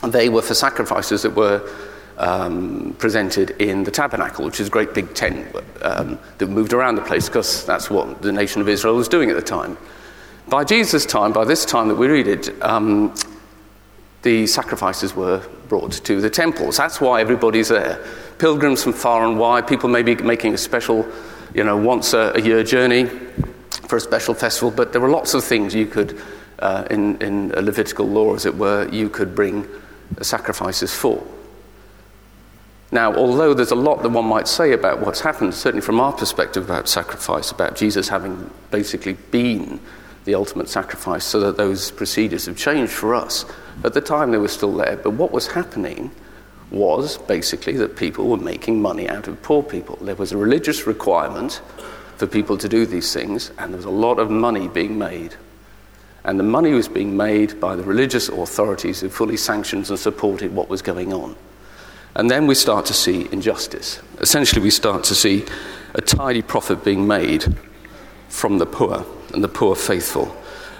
they 0.03 0.29
were 0.29 0.41
for 0.41 0.53
sacrifices 0.53 1.21
that 1.21 1.35
were 1.35 1.67
um, 2.17 2.95
presented 2.99 3.51
in 3.51 3.83
the 3.83 3.91
tabernacle, 3.91 4.45
which 4.45 4.59
is 4.59 4.67
a 4.67 4.71
great 4.71 4.93
big 4.93 5.13
tent 5.13 5.55
um, 5.81 6.19
that 6.37 6.47
moved 6.47 6.73
around 6.73 6.95
the 6.95 7.01
place 7.01 7.27
because 7.27 7.65
that's 7.65 7.89
what 7.89 8.21
the 8.21 8.31
nation 8.31 8.61
of 8.61 8.69
Israel 8.69 8.95
was 8.95 9.07
doing 9.07 9.29
at 9.29 9.35
the 9.35 9.41
time. 9.41 9.77
By 10.47 10.63
Jesus' 10.63 11.05
time, 11.05 11.31
by 11.31 11.45
this 11.45 11.65
time 11.65 11.87
that 11.87 11.95
we 11.95 12.07
read 12.07 12.27
it, 12.27 12.61
um, 12.61 13.13
the 14.23 14.45
sacrifices 14.47 15.15
were 15.15 15.45
brought 15.69 15.91
to 15.91 16.21
the 16.21 16.29
temples. 16.29 16.77
That's 16.77 16.99
why 17.01 17.21
everybody's 17.21 17.69
there. 17.69 18.03
Pilgrims 18.37 18.83
from 18.83 18.93
far 18.93 19.25
and 19.25 19.39
wide, 19.39 19.67
people 19.67 19.89
may 19.89 20.03
be 20.03 20.15
making 20.15 20.53
a 20.53 20.57
special, 20.57 21.07
you 21.53 21.63
know, 21.63 21.77
once 21.77 22.13
a, 22.13 22.33
a 22.35 22.41
year 22.41 22.63
journey 22.63 23.09
for 23.93 23.97
a 23.97 24.01
special 24.01 24.33
festival, 24.33 24.71
but 24.71 24.91
there 24.91 24.99
were 24.99 25.07
lots 25.07 25.35
of 25.35 25.43
things 25.43 25.75
you 25.75 25.85
could, 25.85 26.19
uh, 26.57 26.83
in, 26.89 27.15
in 27.21 27.49
Levitical 27.49 28.07
law, 28.07 28.33
as 28.33 28.43
it 28.43 28.55
were, 28.55 28.89
you 28.91 29.07
could 29.07 29.35
bring 29.35 29.67
sacrifices 30.19 30.91
for. 30.91 31.23
Now, 32.91 33.13
although 33.13 33.53
there's 33.53 33.69
a 33.69 33.75
lot 33.75 34.01
that 34.01 34.09
one 34.09 34.25
might 34.25 34.47
say 34.47 34.71
about 34.71 35.01
what's 35.01 35.21
happened, 35.21 35.53
certainly 35.53 35.85
from 35.85 35.99
our 35.99 36.11
perspective 36.11 36.65
about 36.65 36.89
sacrifice, 36.89 37.51
about 37.51 37.75
Jesus 37.75 38.09
having 38.09 38.49
basically 38.71 39.13
been 39.29 39.79
the 40.25 40.33
ultimate 40.33 40.69
sacrifice, 40.69 41.23
so 41.23 41.39
that 41.41 41.57
those 41.57 41.91
procedures 41.91 42.47
have 42.47 42.57
changed 42.57 42.93
for 42.93 43.13
us. 43.13 43.45
At 43.83 43.93
the 43.93 44.01
time, 44.01 44.31
they 44.31 44.39
were 44.39 44.47
still 44.47 44.75
there, 44.75 44.97
but 44.97 45.11
what 45.11 45.31
was 45.31 45.45
happening 45.45 46.09
was 46.71 47.19
basically 47.19 47.73
that 47.73 47.95
people 47.95 48.27
were 48.27 48.37
making 48.37 48.81
money 48.81 49.07
out 49.07 49.27
of 49.27 49.39
poor 49.43 49.61
people. 49.61 49.97
There 49.97 50.15
was 50.15 50.31
a 50.31 50.37
religious 50.37 50.87
requirement 50.87 51.61
for 52.23 52.27
people 52.31 52.57
to 52.57 52.69
do 52.69 52.85
these 52.85 53.13
things, 53.13 53.51
and 53.57 53.73
there 53.73 53.77
was 53.77 53.83
a 53.83 53.89
lot 53.89 54.17
of 54.17 54.31
money 54.31 54.69
being 54.69 54.97
made. 54.97 55.35
And 56.23 56.39
the 56.39 56.43
money 56.43 56.71
was 56.71 56.87
being 56.87 57.17
made 57.17 57.59
by 57.59 57.75
the 57.75 57.83
religious 57.83 58.29
authorities 58.29 59.01
who 59.01 59.09
fully 59.09 59.35
sanctioned 59.35 59.89
and 59.89 59.99
supported 59.99 60.55
what 60.55 60.69
was 60.69 60.81
going 60.81 61.11
on. 61.11 61.35
And 62.15 62.31
then 62.31 62.47
we 62.47 62.55
start 62.55 62.85
to 62.85 62.93
see 62.93 63.27
injustice. 63.33 64.01
Essentially, 64.21 64.61
we 64.61 64.69
start 64.69 65.03
to 65.05 65.15
see 65.15 65.43
a 65.95 66.01
tidy 66.01 66.41
profit 66.41 66.85
being 66.85 67.05
made 67.05 67.57
from 68.29 68.57
the 68.57 68.65
poor 68.65 69.05
and 69.33 69.43
the 69.43 69.49
poor 69.49 69.75
faithful. 69.75 70.33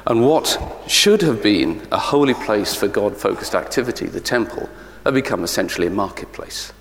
And 0.07 0.25
what 0.25 0.57
should 0.87 1.21
have 1.23 1.43
been 1.43 1.85
a 1.91 1.99
holy 1.99 2.35
place 2.35 2.73
for 2.73 2.87
God 2.87 3.17
focused 3.17 3.53
activity, 3.53 4.05
the 4.05 4.21
temple, 4.21 4.69
had 5.03 5.13
become 5.13 5.43
essentially 5.43 5.87
a 5.87 5.89
marketplace. 5.89 6.71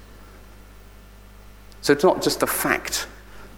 So 1.80 1.92
it's 1.92 2.04
not 2.04 2.22
just 2.22 2.38
the 2.38 2.46
fact 2.46 3.08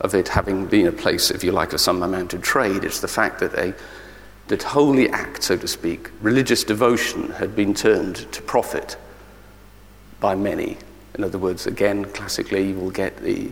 of 0.00 0.14
it 0.14 0.28
having 0.28 0.66
been 0.66 0.86
a 0.86 0.92
place, 0.92 1.30
if 1.30 1.44
you 1.44 1.52
like, 1.52 1.72
of 1.72 1.80
some 1.80 2.02
amount 2.02 2.34
of 2.34 2.42
trade, 2.42 2.84
it's 2.84 3.00
the 3.00 3.08
fact 3.08 3.40
that 3.40 3.54
a 3.54 3.74
that 4.48 4.62
holy 4.62 5.08
act, 5.08 5.42
so 5.42 5.56
to 5.56 5.66
speak, 5.66 6.10
religious 6.20 6.64
devotion 6.64 7.30
had 7.30 7.56
been 7.56 7.72
turned 7.74 8.30
to 8.32 8.42
profit 8.42 8.96
by 10.20 10.34
many. 10.34 10.76
In 11.14 11.24
other 11.24 11.38
words, 11.38 11.66
again, 11.66 12.04
classically, 12.06 12.68
you 12.68 12.74
will 12.74 12.90
get 12.90 13.16
the 13.18 13.50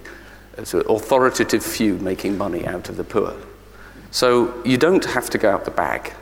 uh, 0.58 0.64
sort 0.64 0.84
of 0.84 0.96
authoritative 0.96 1.64
few 1.64 1.94
making 1.99 2.37
money 2.37 2.66
out 2.66 2.88
of 2.88 2.96
the 2.96 3.04
poor. 3.04 3.34
So 4.11 4.62
you 4.64 4.76
don't 4.76 5.04
have 5.06 5.30
to 5.30 5.38
go 5.38 5.50
out 5.50 5.64
the 5.64 5.70
back 5.70 6.14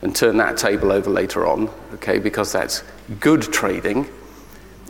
and 0.00 0.14
turn 0.16 0.38
that 0.38 0.56
table 0.56 0.90
over 0.90 1.10
later 1.10 1.46
on, 1.46 1.68
okay, 1.94 2.18
because 2.18 2.52
that's 2.52 2.82
good 3.20 3.42
trading 3.42 4.08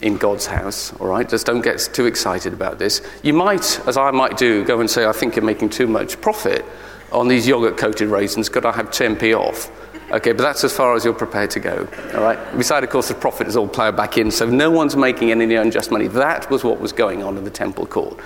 in 0.02 0.16
God's 0.16 0.46
house, 0.46 0.92
all 0.94 1.08
right? 1.08 1.28
Just 1.28 1.46
don't 1.46 1.60
get 1.60 1.78
too 1.92 2.06
excited 2.06 2.52
about 2.52 2.78
this. 2.78 3.02
You 3.22 3.34
might, 3.34 3.80
as 3.86 3.96
I 3.96 4.10
might 4.10 4.36
do, 4.36 4.64
go 4.64 4.80
and 4.80 4.90
say, 4.90 5.06
I 5.06 5.12
think 5.12 5.36
you're 5.36 5.44
making 5.44 5.70
too 5.70 5.86
much 5.86 6.20
profit 6.20 6.64
on 7.12 7.28
these 7.28 7.46
yogurt 7.48 7.76
coated 7.76 8.08
raisins, 8.08 8.48
could 8.48 8.66
I 8.66 8.72
have 8.72 8.90
10p 8.90 9.36
off? 9.38 9.70
Okay, 10.10 10.32
but 10.32 10.42
that's 10.42 10.64
as 10.64 10.74
far 10.74 10.94
as 10.94 11.04
you're 11.04 11.14
prepared 11.14 11.50
to 11.50 11.60
go. 11.60 11.88
All 12.14 12.22
right? 12.22 12.38
Beside, 12.56 12.84
of 12.84 12.90
course, 12.90 13.08
the 13.08 13.14
profit 13.14 13.46
is 13.46 13.56
all 13.56 13.68
ploughed 13.68 13.96
back 13.96 14.16
in, 14.16 14.30
so 14.30 14.48
no 14.48 14.70
one's 14.70 14.96
making 14.96 15.30
any 15.30 15.54
unjust 15.54 15.90
money. 15.90 16.06
That 16.06 16.50
was 16.50 16.64
what 16.64 16.80
was 16.80 16.92
going 16.92 17.22
on 17.22 17.36
in 17.36 17.44
the 17.44 17.50
temple 17.50 17.86
court. 17.86 18.18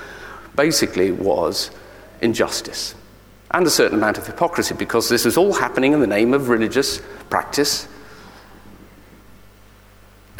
Basically, 0.54 1.10
was 1.10 1.70
injustice 2.20 2.94
and 3.52 3.66
a 3.66 3.70
certain 3.70 3.98
amount 3.98 4.18
of 4.18 4.26
hypocrisy 4.26 4.74
because 4.74 5.08
this 5.08 5.24
was 5.24 5.36
all 5.36 5.52
happening 5.52 5.92
in 5.92 6.00
the 6.00 6.06
name 6.06 6.34
of 6.34 6.48
religious 6.48 7.02
practice 7.28 7.86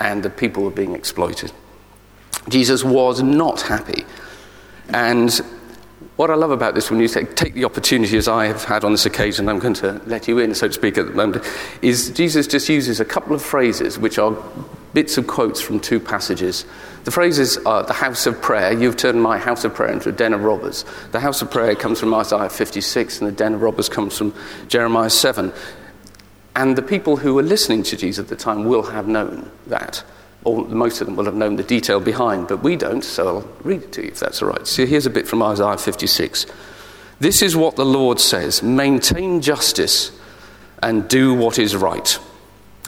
and 0.02 0.23
the 0.23 0.30
people 0.30 0.64
were 0.64 0.71
being 0.71 0.94
exploited. 0.94 1.52
Jesus 2.49 2.82
was 2.82 3.23
not 3.23 3.61
happy. 3.61 4.04
And 4.88 5.30
what 6.16 6.28
I 6.28 6.35
love 6.35 6.50
about 6.50 6.75
this, 6.75 6.90
when 6.90 6.99
you 6.99 7.06
say, 7.06 7.25
take 7.25 7.54
the 7.54 7.64
opportunity 7.64 8.16
as 8.16 8.26
I 8.26 8.47
have 8.47 8.64
had 8.64 8.85
on 8.85 8.90
this 8.90 9.06
occasion, 9.06 9.49
I'm 9.49 9.61
going 9.61 9.75
to 9.75 10.02
let 10.06 10.26
you 10.26 10.40
in, 10.40 10.54
so 10.54 10.66
to 10.66 10.73
speak, 10.73 10.99
at 10.99 11.06
the 11.06 11.12
moment, 11.12 11.44
is 11.82 12.11
Jesus 12.11 12.49
just 12.49 12.68
uses 12.68 12.99
a 12.99 13.04
couple 13.04 13.35
of 13.35 13.42
phrases 13.42 13.97
which 13.97 14.18
are 14.18 14.37
bits 14.92 15.16
of 15.16 15.26
quotes 15.28 15.61
from 15.61 15.78
two 15.78 16.00
passages. 16.00 16.66
The 17.04 17.12
phrases 17.12 17.56
are 17.59 17.85
the 17.85 17.92
house 17.92 18.26
of 18.26 18.42
prayer. 18.42 18.73
You've 18.73 18.97
turned 18.97 19.23
my 19.23 19.38
house 19.38 19.64
of 19.64 19.73
prayer 19.73 19.92
into 19.92 20.09
a 20.09 20.12
den 20.12 20.35
of 20.35 20.42
robbers. 20.42 20.85
The 21.12 21.21
house 21.21 21.42
of 21.42 21.50
prayer 21.50 21.76
comes 21.76 22.00
from 22.00 22.12
Isaiah 22.12 22.50
56, 22.50 23.21
and 23.21 23.28
the 23.28 23.32
den 23.32 23.54
of 23.54 23.62
robbers 23.62 23.88
comes 23.88 24.18
from 24.18 24.35
Jeremiah 24.66 25.11
7. 25.11 25.52
And 26.54 26.76
the 26.76 26.82
people 26.82 27.16
who 27.16 27.35
were 27.35 27.42
listening 27.42 27.82
to 27.85 27.97
Jesus 27.97 28.25
at 28.25 28.28
the 28.28 28.37
time 28.37 28.64
will 28.64 28.82
have 28.82 29.09
known 29.09 29.50
that. 29.66 30.04
Or 30.44 30.66
most 30.66 31.00
of 31.00 31.06
them 31.06 31.16
will 31.16 31.25
have 31.25 31.35
known 31.35 31.56
the 31.56 31.62
detail 31.62 32.00
behind, 32.00 32.49
but 32.49 32.62
we 32.62 32.76
don't, 32.76 33.02
so 33.02 33.28
I'll 33.28 33.49
read 33.62 33.82
it 33.85 33.92
to 33.92 34.02
you 34.02 34.09
if 34.09 34.21
that's 34.21 34.42
all 34.42 34.49
right. 34.49 34.66
So 34.66 34.85
here's 34.85 35.06
a 35.06 35.11
bit 35.11 35.28
from 35.28 35.42
Isaiah 35.42 35.78
56. 35.78 36.47
This 37.21 37.42
is 37.42 37.56
what 37.56 37.76
the 37.76 37.87
Lord 37.87 38.18
says 38.18 38.62
maintain 38.62 39.40
justice 39.40 40.11
and 40.82 41.09
do 41.09 41.32
what 41.32 41.59
is 41.59 41.76
right. 41.76 42.18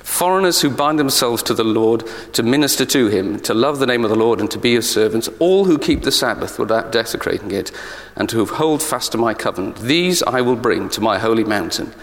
Foreigners 0.03 0.61
who 0.61 0.69
bind 0.69 0.99
themselves 0.99 1.43
to 1.45 1.55
the 1.55 1.65
Lord 1.65 2.05
to 2.35 2.43
minister 2.43 2.85
to 2.85 3.07
him, 3.07 3.39
to 3.41 3.55
love 3.55 3.79
the 3.79 3.87
name 3.87 4.05
of 4.05 4.11
the 4.11 4.17
Lord 4.17 4.41
and 4.41 4.51
to 4.51 4.59
be 4.59 4.75
his 4.75 4.91
servants, 4.91 5.29
all 5.39 5.65
who 5.65 5.79
keep 5.79 6.03
the 6.03 6.13
Sabbath 6.13 6.59
without 6.59 6.93
desecrating 6.93 7.53
it, 7.53 7.71
and 8.17 8.31
who 8.31 8.45
hold 8.45 8.83
fast 8.83 9.13
to 9.13 9.19
my 9.19 9.33
covenant, 9.33 9.79
these 9.79 10.23
I 10.25 10.41
will 10.41 10.57
bring 10.57 10.89
to 10.91 11.01
my 11.01 11.19
holy 11.19 11.45
mountain 11.45 11.95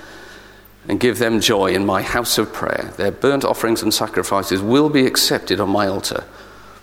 and 0.88 1.00
give 1.00 1.20
them 1.20 1.40
joy 1.40 1.74
in 1.74 1.86
my 1.86 2.02
house 2.02 2.38
of 2.38 2.52
prayer. 2.54 2.94
Their 2.98 3.12
burnt 3.12 3.46
offerings 3.46 3.82
and 3.82 3.94
sacrifices 3.94 4.62
will 4.62 4.90
be 4.90 5.06
accepted 5.06 5.60
on 5.60 5.70
my 5.70 5.88
altar, 5.88 6.24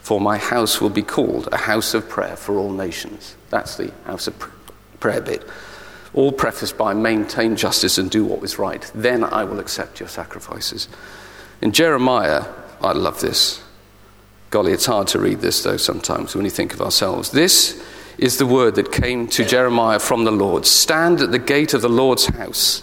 for 0.00 0.20
my 0.20 0.38
house 0.38 0.80
will 0.80 0.90
be 0.90 1.02
called 1.02 1.48
a 1.52 1.56
house 1.56 1.94
of 1.94 2.08
prayer 2.08 2.36
for 2.36 2.56
all 2.56 2.70
nations. 2.70 3.36
That's 3.50 3.76
the 3.76 3.92
house 4.04 4.26
of 4.26 4.38
prayer 5.00 5.20
bit. 5.20 5.44
All 6.14 6.32
prefaced 6.32 6.78
by 6.78 6.94
maintain 6.94 7.56
justice 7.56 7.98
and 7.98 8.10
do 8.10 8.24
what 8.24 8.42
is 8.42 8.58
right. 8.58 8.90
Then 8.94 9.24
I 9.24 9.44
will 9.44 9.60
accept 9.60 10.00
your 10.00 10.08
sacrifices. 10.08 10.88
In 11.60 11.72
Jeremiah, 11.72 12.44
I 12.80 12.92
love 12.92 13.20
this. 13.20 13.62
Golly, 14.50 14.72
it's 14.72 14.86
hard 14.86 15.08
to 15.08 15.18
read 15.18 15.40
this 15.40 15.62
though 15.62 15.76
sometimes 15.76 16.34
when 16.34 16.44
you 16.44 16.50
think 16.50 16.72
of 16.72 16.80
ourselves. 16.80 17.32
This 17.32 17.84
is 18.16 18.38
the 18.38 18.46
word 18.46 18.76
that 18.76 18.90
came 18.90 19.26
to 19.28 19.44
Jeremiah 19.44 19.98
from 19.98 20.24
the 20.24 20.30
Lord 20.30 20.64
Stand 20.64 21.20
at 21.20 21.30
the 21.30 21.38
gate 21.38 21.74
of 21.74 21.82
the 21.82 21.88
Lord's 21.88 22.26
house 22.26 22.82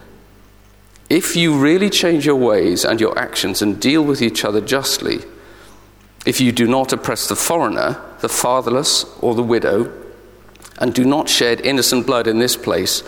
If 1.11 1.35
you 1.35 1.57
really 1.57 1.89
change 1.89 2.25
your 2.25 2.37
ways 2.37 2.85
and 2.85 3.01
your 3.01 3.19
actions 3.19 3.61
and 3.61 3.81
deal 3.81 4.01
with 4.01 4.21
each 4.21 4.45
other 4.45 4.61
justly, 4.61 5.19
if 6.25 6.39
you 6.39 6.53
do 6.53 6.65
not 6.65 6.93
oppress 6.93 7.27
the 7.27 7.35
foreigner, 7.35 7.99
the 8.21 8.29
fatherless, 8.29 9.03
or 9.19 9.35
the 9.35 9.43
widow, 9.43 9.91
and 10.79 10.93
do 10.93 11.03
not 11.03 11.27
shed 11.27 11.59
innocent 11.59 12.07
blood 12.07 12.27
in 12.27 12.39
this 12.39 12.55
place, 12.55 13.03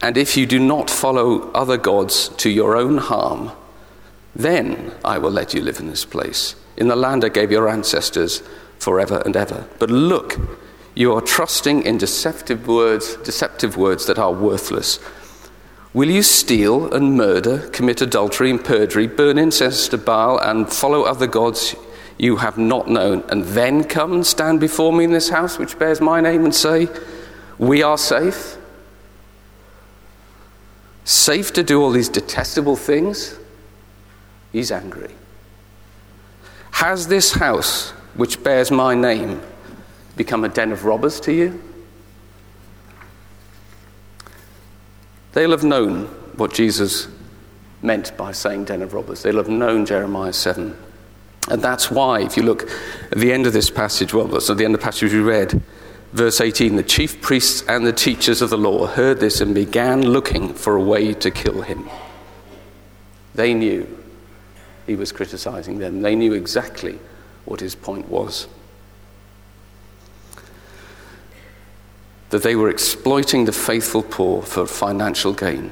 and 0.00 0.16
if 0.16 0.36
you 0.36 0.46
do 0.46 0.60
not 0.60 0.88
follow 0.88 1.50
other 1.50 1.76
gods 1.76 2.28
to 2.28 2.48
your 2.48 2.76
own 2.76 2.98
harm, 2.98 3.50
then 4.36 4.92
I 5.04 5.18
will 5.18 5.32
let 5.32 5.52
you 5.52 5.62
live 5.62 5.80
in 5.80 5.88
this 5.88 6.04
place, 6.04 6.54
in 6.76 6.86
the 6.86 6.94
land 6.94 7.24
I 7.24 7.28
gave 7.28 7.50
your 7.50 7.68
ancestors 7.68 8.40
forever 8.78 9.20
and 9.26 9.34
ever. 9.34 9.66
But 9.80 9.90
look, 9.90 10.38
you 10.94 11.12
are 11.12 11.20
trusting 11.20 11.82
in 11.82 11.98
deceptive 11.98 12.68
words, 12.68 13.16
deceptive 13.16 13.76
words 13.76 14.06
that 14.06 14.20
are 14.20 14.32
worthless. 14.32 15.00
Will 15.94 16.08
you 16.08 16.22
steal 16.22 16.92
and 16.94 17.16
murder, 17.16 17.68
commit 17.68 18.00
adultery 18.00 18.50
and 18.50 18.64
perjury, 18.64 19.06
burn 19.06 19.36
incense 19.36 19.88
to 19.88 19.98
Baal, 19.98 20.38
and 20.38 20.72
follow 20.72 21.02
other 21.02 21.26
gods 21.26 21.76
you 22.18 22.36
have 22.36 22.56
not 22.56 22.88
known, 22.88 23.24
and 23.28 23.44
then 23.44 23.84
come 23.84 24.12
and 24.14 24.26
stand 24.26 24.58
before 24.58 24.92
me 24.92 25.04
in 25.04 25.12
this 25.12 25.28
house 25.28 25.58
which 25.58 25.78
bears 25.78 26.00
my 26.00 26.20
name 26.20 26.44
and 26.44 26.54
say, 26.54 26.88
We 27.58 27.82
are 27.82 27.98
safe? 27.98 28.56
Safe 31.04 31.52
to 31.54 31.62
do 31.62 31.82
all 31.82 31.90
these 31.90 32.08
detestable 32.08 32.76
things? 32.76 33.38
He's 34.50 34.70
angry. 34.70 35.14
Has 36.72 37.08
this 37.08 37.34
house 37.34 37.90
which 38.14 38.42
bears 38.42 38.70
my 38.70 38.94
name 38.94 39.42
become 40.16 40.44
a 40.44 40.48
den 40.48 40.72
of 40.72 40.84
robbers 40.84 41.20
to 41.20 41.32
you? 41.32 41.62
They'll 45.32 45.50
have 45.50 45.64
known 45.64 46.04
what 46.36 46.52
Jesus 46.52 47.08
meant 47.82 48.16
by 48.16 48.32
saying 48.32 48.66
den 48.66 48.82
of 48.82 48.94
robbers. 48.94 49.22
They'll 49.22 49.36
have 49.36 49.48
known 49.48 49.86
Jeremiah 49.86 50.32
7. 50.32 50.76
And 51.50 51.62
that's 51.62 51.90
why, 51.90 52.20
if 52.20 52.36
you 52.36 52.42
look 52.42 52.70
at 53.10 53.18
the 53.18 53.32
end 53.32 53.46
of 53.46 53.52
this 53.52 53.70
passage, 53.70 54.14
well, 54.14 54.26
that's 54.26 54.48
at 54.48 54.56
the 54.56 54.64
end 54.64 54.74
of 54.74 54.80
the 54.80 54.84
passage 54.84 55.12
we 55.12 55.20
read, 55.20 55.60
verse 56.12 56.40
18 56.40 56.76
the 56.76 56.82
chief 56.82 57.20
priests 57.20 57.64
and 57.68 57.86
the 57.86 57.92
teachers 57.92 58.42
of 58.42 58.50
the 58.50 58.58
law 58.58 58.86
heard 58.86 59.18
this 59.18 59.40
and 59.40 59.54
began 59.54 60.02
looking 60.02 60.52
for 60.54 60.76
a 60.76 60.82
way 60.82 61.14
to 61.14 61.30
kill 61.30 61.62
him. 61.62 61.88
They 63.34 63.54
knew 63.54 63.88
he 64.86 64.94
was 64.94 65.10
criticizing 65.10 65.78
them, 65.78 66.02
they 66.02 66.14
knew 66.14 66.34
exactly 66.34 66.98
what 67.44 67.60
his 67.60 67.74
point 67.74 68.08
was. 68.08 68.46
That 72.32 72.42
they 72.42 72.56
were 72.56 72.70
exploiting 72.70 73.44
the 73.44 73.52
faithful 73.52 74.02
poor 74.02 74.40
for 74.40 74.66
financial 74.66 75.34
gain, 75.34 75.70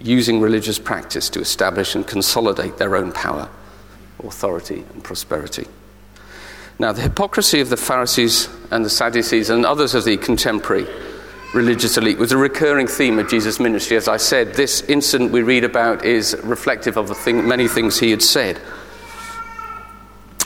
using 0.00 0.40
religious 0.40 0.76
practice 0.76 1.30
to 1.30 1.40
establish 1.40 1.94
and 1.94 2.04
consolidate 2.04 2.78
their 2.78 2.96
own 2.96 3.12
power, 3.12 3.48
authority, 4.24 4.84
and 4.92 5.04
prosperity. 5.04 5.68
Now, 6.80 6.90
the 6.90 7.02
hypocrisy 7.02 7.60
of 7.60 7.70
the 7.70 7.76
Pharisees 7.76 8.48
and 8.72 8.84
the 8.84 8.90
Sadducees 8.90 9.50
and 9.50 9.64
others 9.64 9.94
of 9.94 10.04
the 10.04 10.16
contemporary 10.16 10.88
religious 11.54 11.96
elite 11.96 12.18
was 12.18 12.32
a 12.32 12.36
recurring 12.36 12.88
theme 12.88 13.20
of 13.20 13.30
Jesus' 13.30 13.60
ministry. 13.60 13.96
As 13.96 14.08
I 14.08 14.16
said, 14.16 14.54
this 14.54 14.82
incident 14.82 15.30
we 15.30 15.42
read 15.42 15.62
about 15.62 16.04
is 16.04 16.36
reflective 16.42 16.96
of 16.96 17.16
thing, 17.16 17.46
many 17.46 17.68
things 17.68 18.00
he 18.00 18.10
had 18.10 18.22
said. 18.22 18.60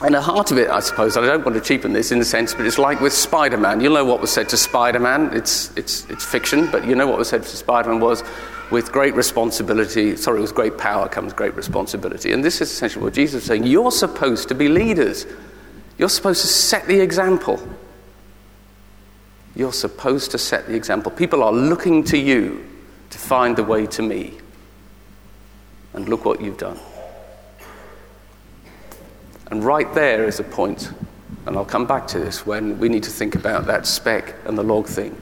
And 0.02 0.14
the 0.14 0.20
heart 0.20 0.50
of 0.50 0.58
it, 0.58 0.68
I 0.68 0.80
suppose, 0.80 1.16
I 1.16 1.24
don't 1.24 1.44
want 1.44 1.54
to 1.56 1.60
cheapen 1.60 1.92
this 1.92 2.10
in 2.10 2.18
the 2.18 2.24
sense, 2.24 2.52
but 2.52 2.66
it's 2.66 2.78
like 2.78 3.00
with 3.00 3.12
Spider 3.12 3.56
Man. 3.56 3.80
You'll 3.80 3.94
know 3.94 4.04
what 4.04 4.20
was 4.20 4.32
said 4.32 4.48
to 4.48 4.56
Spider 4.56 4.98
Man. 4.98 5.30
It's, 5.32 5.74
it's, 5.76 6.08
it's 6.10 6.24
fiction, 6.24 6.68
but 6.70 6.84
you 6.84 6.94
know 6.94 7.06
what 7.06 7.18
was 7.18 7.28
said 7.28 7.42
to 7.42 7.56
Spider 7.56 7.90
Man 7.90 8.00
was 8.00 8.24
with 8.70 8.90
great 8.90 9.14
responsibility, 9.14 10.16
sorry, 10.16 10.40
with 10.40 10.54
great 10.54 10.76
power 10.76 11.08
comes 11.08 11.32
great 11.32 11.54
responsibility. 11.54 12.32
And 12.32 12.44
this 12.44 12.60
is 12.60 12.72
essentially 12.72 13.04
what 13.04 13.14
Jesus 13.14 13.42
is 13.42 13.46
saying. 13.46 13.66
You're 13.66 13.92
supposed 13.92 14.48
to 14.48 14.54
be 14.54 14.68
leaders, 14.68 15.26
you're 15.96 16.08
supposed 16.08 16.40
to 16.40 16.48
set 16.48 16.86
the 16.86 17.00
example. 17.00 17.60
You're 19.56 19.72
supposed 19.72 20.32
to 20.32 20.38
set 20.38 20.66
the 20.66 20.74
example. 20.74 21.12
People 21.12 21.44
are 21.44 21.52
looking 21.52 22.02
to 22.04 22.18
you 22.18 22.66
to 23.10 23.18
find 23.18 23.54
the 23.54 23.62
way 23.62 23.86
to 23.86 24.02
me. 24.02 24.34
And 25.92 26.08
look 26.08 26.24
what 26.24 26.40
you've 26.40 26.58
done. 26.58 26.80
And 29.48 29.62
right 29.62 29.92
there 29.94 30.24
is 30.24 30.40
a 30.40 30.44
point, 30.44 30.90
and 31.46 31.56
I'll 31.56 31.64
come 31.64 31.86
back 31.86 32.06
to 32.08 32.18
this, 32.18 32.46
when 32.46 32.78
we 32.78 32.88
need 32.88 33.02
to 33.04 33.10
think 33.10 33.34
about 33.34 33.66
that 33.66 33.86
speck 33.86 34.34
and 34.46 34.56
the 34.56 34.62
log 34.62 34.86
thing. 34.86 35.20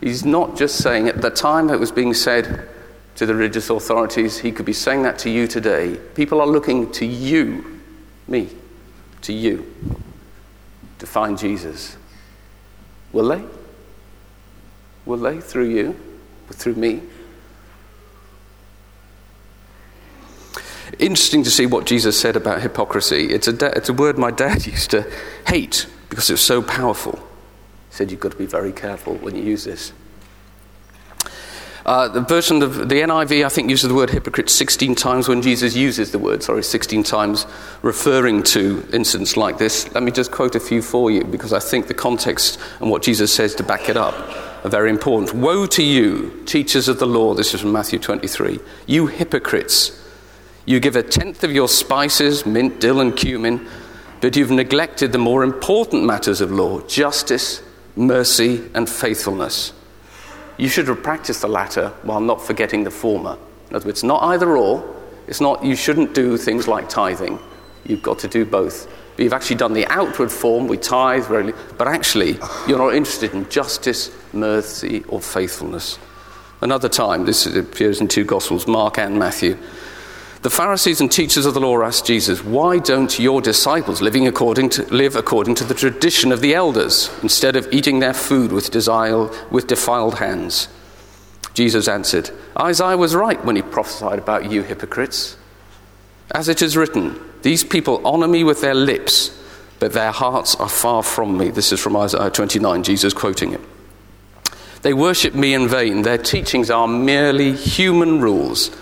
He's 0.00 0.24
not 0.24 0.56
just 0.56 0.78
saying 0.78 1.08
at 1.08 1.20
the 1.20 1.30
time 1.30 1.70
it 1.70 1.78
was 1.78 1.92
being 1.92 2.14
said 2.14 2.68
to 3.16 3.26
the 3.26 3.34
religious 3.34 3.70
authorities, 3.70 4.38
he 4.38 4.50
could 4.50 4.66
be 4.66 4.72
saying 4.72 5.02
that 5.02 5.18
to 5.20 5.30
you 5.30 5.46
today. 5.46 5.96
People 6.14 6.40
are 6.40 6.46
looking 6.46 6.90
to 6.92 7.06
you, 7.06 7.80
me, 8.26 8.48
to 9.20 9.32
you, 9.32 9.72
to 10.98 11.06
find 11.06 11.38
Jesus. 11.38 11.96
Will 13.12 13.28
they? 13.28 13.44
Will 15.04 15.18
they 15.18 15.40
through 15.40 15.68
you? 15.68 15.96
Through 16.50 16.74
me? 16.74 17.02
Interesting 20.98 21.42
to 21.44 21.50
see 21.50 21.66
what 21.66 21.86
Jesus 21.86 22.20
said 22.20 22.36
about 22.36 22.60
hypocrisy. 22.60 23.32
It's 23.32 23.48
a, 23.48 23.52
da- 23.52 23.72
it's 23.74 23.88
a 23.88 23.94
word 23.94 24.18
my 24.18 24.30
dad 24.30 24.66
used 24.66 24.90
to 24.90 25.10
hate 25.46 25.86
because 26.08 26.28
it 26.28 26.34
was 26.34 26.42
so 26.42 26.62
powerful. 26.62 27.16
He 27.90 27.96
said, 27.96 28.10
You've 28.10 28.20
got 28.20 28.32
to 28.32 28.38
be 28.38 28.46
very 28.46 28.72
careful 28.72 29.14
when 29.16 29.34
you 29.34 29.42
use 29.42 29.64
this. 29.64 29.92
Uh, 31.84 32.06
the 32.06 32.20
version 32.20 32.62
of 32.62 32.88
the 32.88 32.94
NIV, 32.94 33.44
I 33.44 33.48
think, 33.48 33.68
uses 33.68 33.88
the 33.88 33.94
word 33.94 34.10
hypocrite 34.10 34.48
16 34.48 34.94
times 34.94 35.28
when 35.28 35.42
Jesus 35.42 35.74
uses 35.74 36.12
the 36.12 36.18
word, 36.18 36.42
sorry, 36.42 36.62
16 36.62 37.02
times 37.02 37.44
referring 37.82 38.44
to 38.44 38.86
incidents 38.92 39.36
like 39.36 39.58
this. 39.58 39.92
Let 39.92 40.04
me 40.04 40.12
just 40.12 40.30
quote 40.30 40.54
a 40.54 40.60
few 40.60 40.80
for 40.80 41.10
you 41.10 41.24
because 41.24 41.52
I 41.52 41.58
think 41.58 41.88
the 41.88 41.94
context 41.94 42.60
and 42.80 42.88
what 42.88 43.02
Jesus 43.02 43.34
says 43.34 43.56
to 43.56 43.64
back 43.64 43.88
it 43.88 43.96
up 43.96 44.14
are 44.64 44.68
very 44.68 44.90
important. 44.90 45.34
Woe 45.34 45.66
to 45.66 45.82
you, 45.82 46.44
teachers 46.46 46.86
of 46.86 47.00
the 47.00 47.06
law, 47.06 47.34
this 47.34 47.52
is 47.52 47.62
from 47.62 47.72
Matthew 47.72 47.98
23, 47.98 48.60
you 48.86 49.08
hypocrites! 49.08 50.01
You 50.64 50.78
give 50.78 50.96
a 50.96 51.02
tenth 51.02 51.42
of 51.42 51.52
your 51.52 51.68
spices, 51.68 52.46
mint, 52.46 52.80
dill, 52.80 53.00
and 53.00 53.16
cumin, 53.16 53.66
but 54.20 54.36
you've 54.36 54.50
neglected 54.50 55.10
the 55.10 55.18
more 55.18 55.42
important 55.42 56.04
matters 56.04 56.40
of 56.40 56.52
law 56.52 56.80
justice, 56.82 57.62
mercy, 57.96 58.62
and 58.74 58.88
faithfulness. 58.88 59.72
You 60.58 60.68
should 60.68 60.86
have 60.88 61.02
practiced 61.02 61.40
the 61.40 61.48
latter 61.48 61.88
while 62.02 62.20
not 62.20 62.40
forgetting 62.40 62.84
the 62.84 62.90
former. 62.90 63.36
In 63.70 63.76
other 63.76 63.86
words, 63.86 64.04
not 64.04 64.22
either 64.22 64.56
or. 64.56 64.96
It's 65.26 65.40
not 65.40 65.64
you 65.64 65.74
shouldn't 65.74 66.14
do 66.14 66.36
things 66.36 66.68
like 66.68 66.88
tithing. 66.88 67.38
You've 67.84 68.02
got 68.02 68.18
to 68.20 68.28
do 68.28 68.44
both. 68.44 68.86
But 69.16 69.24
you've 69.24 69.32
actually 69.32 69.56
done 69.56 69.72
the 69.72 69.86
outward 69.86 70.30
form, 70.30 70.68
we 70.68 70.76
tithe, 70.76 71.26
but 71.76 71.88
actually 71.88 72.38
you're 72.68 72.78
not 72.78 72.94
interested 72.94 73.34
in 73.34 73.48
justice, 73.50 74.10
mercy, 74.32 75.04
or 75.08 75.20
faithfulness. 75.20 75.98
Another 76.60 76.88
time, 76.88 77.24
this 77.24 77.44
appears 77.46 78.00
in 78.00 78.08
two 78.08 78.24
Gospels, 78.24 78.68
Mark 78.68 78.98
and 78.98 79.18
Matthew. 79.18 79.58
The 80.42 80.50
Pharisees 80.50 81.00
and 81.00 81.10
teachers 81.10 81.46
of 81.46 81.54
the 81.54 81.60
law 81.60 81.80
asked 81.82 82.04
Jesus, 82.04 82.42
Why 82.42 82.80
don't 82.80 83.16
your 83.16 83.40
disciples 83.40 84.02
living 84.02 84.26
according 84.26 84.70
to, 84.70 84.82
live 84.92 85.14
according 85.14 85.54
to 85.56 85.64
the 85.64 85.74
tradition 85.74 86.32
of 86.32 86.40
the 86.40 86.52
elders 86.52 87.08
instead 87.22 87.54
of 87.54 87.72
eating 87.72 88.00
their 88.00 88.12
food 88.12 88.50
with, 88.50 88.72
desire, 88.72 89.28
with 89.52 89.68
defiled 89.68 90.18
hands? 90.18 90.66
Jesus 91.54 91.86
answered, 91.86 92.32
Isaiah 92.58 92.96
was 92.96 93.14
right 93.14 93.42
when 93.44 93.54
he 93.54 93.62
prophesied 93.62 94.18
about 94.18 94.50
you 94.50 94.62
hypocrites. 94.62 95.36
As 96.34 96.48
it 96.48 96.60
is 96.60 96.76
written, 96.76 97.20
These 97.42 97.62
people 97.62 98.04
honor 98.04 98.26
me 98.26 98.42
with 98.42 98.62
their 98.62 98.74
lips, 98.74 99.30
but 99.78 99.92
their 99.92 100.10
hearts 100.10 100.56
are 100.56 100.68
far 100.68 101.04
from 101.04 101.38
me. 101.38 101.50
This 101.50 101.70
is 101.70 101.78
from 101.78 101.96
Isaiah 101.96 102.30
29, 102.30 102.82
Jesus 102.82 103.12
quoting 103.12 103.52
it. 103.52 103.60
They 104.82 104.92
worship 104.92 105.36
me 105.36 105.54
in 105.54 105.68
vain. 105.68 106.02
Their 106.02 106.18
teachings 106.18 106.68
are 106.68 106.88
merely 106.88 107.52
human 107.52 108.20
rules 108.20 108.76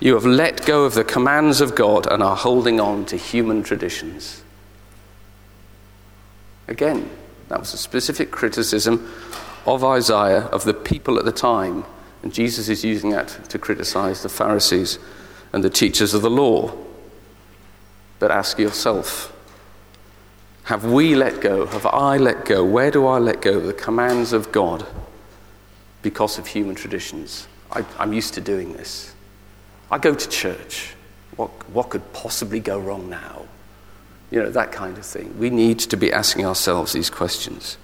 you 0.00 0.14
have 0.14 0.24
let 0.24 0.64
go 0.64 0.84
of 0.84 0.94
the 0.94 1.04
commands 1.04 1.60
of 1.60 1.74
God 1.74 2.06
and 2.10 2.22
are 2.22 2.36
holding 2.36 2.80
on 2.80 3.04
to 3.06 3.16
human 3.16 3.62
traditions. 3.62 4.42
Again, 6.68 7.10
that 7.48 7.60
was 7.60 7.74
a 7.74 7.78
specific 7.78 8.30
criticism 8.30 9.12
of 9.66 9.84
Isaiah, 9.84 10.46
of 10.46 10.64
the 10.64 10.72
people 10.72 11.18
at 11.18 11.24
the 11.24 11.32
time. 11.32 11.84
And 12.22 12.32
Jesus 12.32 12.68
is 12.68 12.84
using 12.84 13.10
that 13.10 13.48
to 13.50 13.58
criticize 13.58 14.22
the 14.22 14.28
Pharisees 14.28 14.98
and 15.52 15.62
the 15.62 15.70
teachers 15.70 16.14
of 16.14 16.22
the 16.22 16.30
law. 16.30 16.72
But 18.18 18.30
ask 18.30 18.58
yourself 18.58 19.36
have 20.64 20.84
we 20.84 21.16
let 21.16 21.40
go? 21.40 21.66
Have 21.66 21.84
I 21.86 22.16
let 22.16 22.44
go? 22.44 22.64
Where 22.64 22.92
do 22.92 23.04
I 23.04 23.18
let 23.18 23.42
go 23.42 23.56
of 23.56 23.64
the 23.64 23.72
commands 23.72 24.32
of 24.32 24.52
God 24.52 24.86
because 26.00 26.38
of 26.38 26.46
human 26.46 26.76
traditions? 26.76 27.48
I, 27.72 27.84
am 27.98 28.12
used 28.12 28.34
to 28.34 28.40
doing 28.40 28.74
this. 28.74 29.12
I 29.90 29.98
go 29.98 30.14
to 30.14 30.28
church. 30.28 30.94
What, 31.36 31.50
what 31.70 31.90
could 31.90 32.12
possibly 32.12 32.60
go 32.60 32.78
wrong 32.78 33.08
now? 33.08 33.46
You 34.30 34.42
know, 34.42 34.50
that 34.50 34.72
kind 34.72 34.96
of 34.96 35.04
thing. 35.04 35.36
We 35.38 35.50
need 35.50 35.80
to 35.80 35.96
be 35.96 36.12
asking 36.12 36.46
ourselves 36.46 36.92
these 36.92 37.10
questions. 37.10 37.76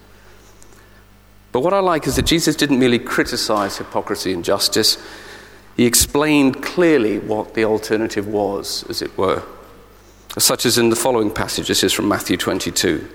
But 1.52 1.60
what 1.60 1.72
I 1.72 1.80
like 1.80 2.06
is 2.06 2.16
that 2.16 2.26
Jesus 2.26 2.54
didn't 2.54 2.78
merely 2.78 2.98
criticize 2.98 3.78
hypocrisy 3.78 4.32
and 4.32 4.44
justice, 4.44 4.98
he 5.76 5.86
explained 5.86 6.62
clearly 6.62 7.18
what 7.18 7.54
the 7.54 7.64
alternative 7.64 8.26
was, 8.26 8.84
as 8.88 9.02
it 9.02 9.16
were. 9.18 9.42
Such 10.38 10.66
as 10.66 10.78
in 10.78 10.90
the 10.90 10.96
following 10.96 11.30
passage. 11.30 11.68
This 11.68 11.82
is 11.82 11.92
from 11.92 12.08
Matthew 12.08 12.36
22, 12.36 13.08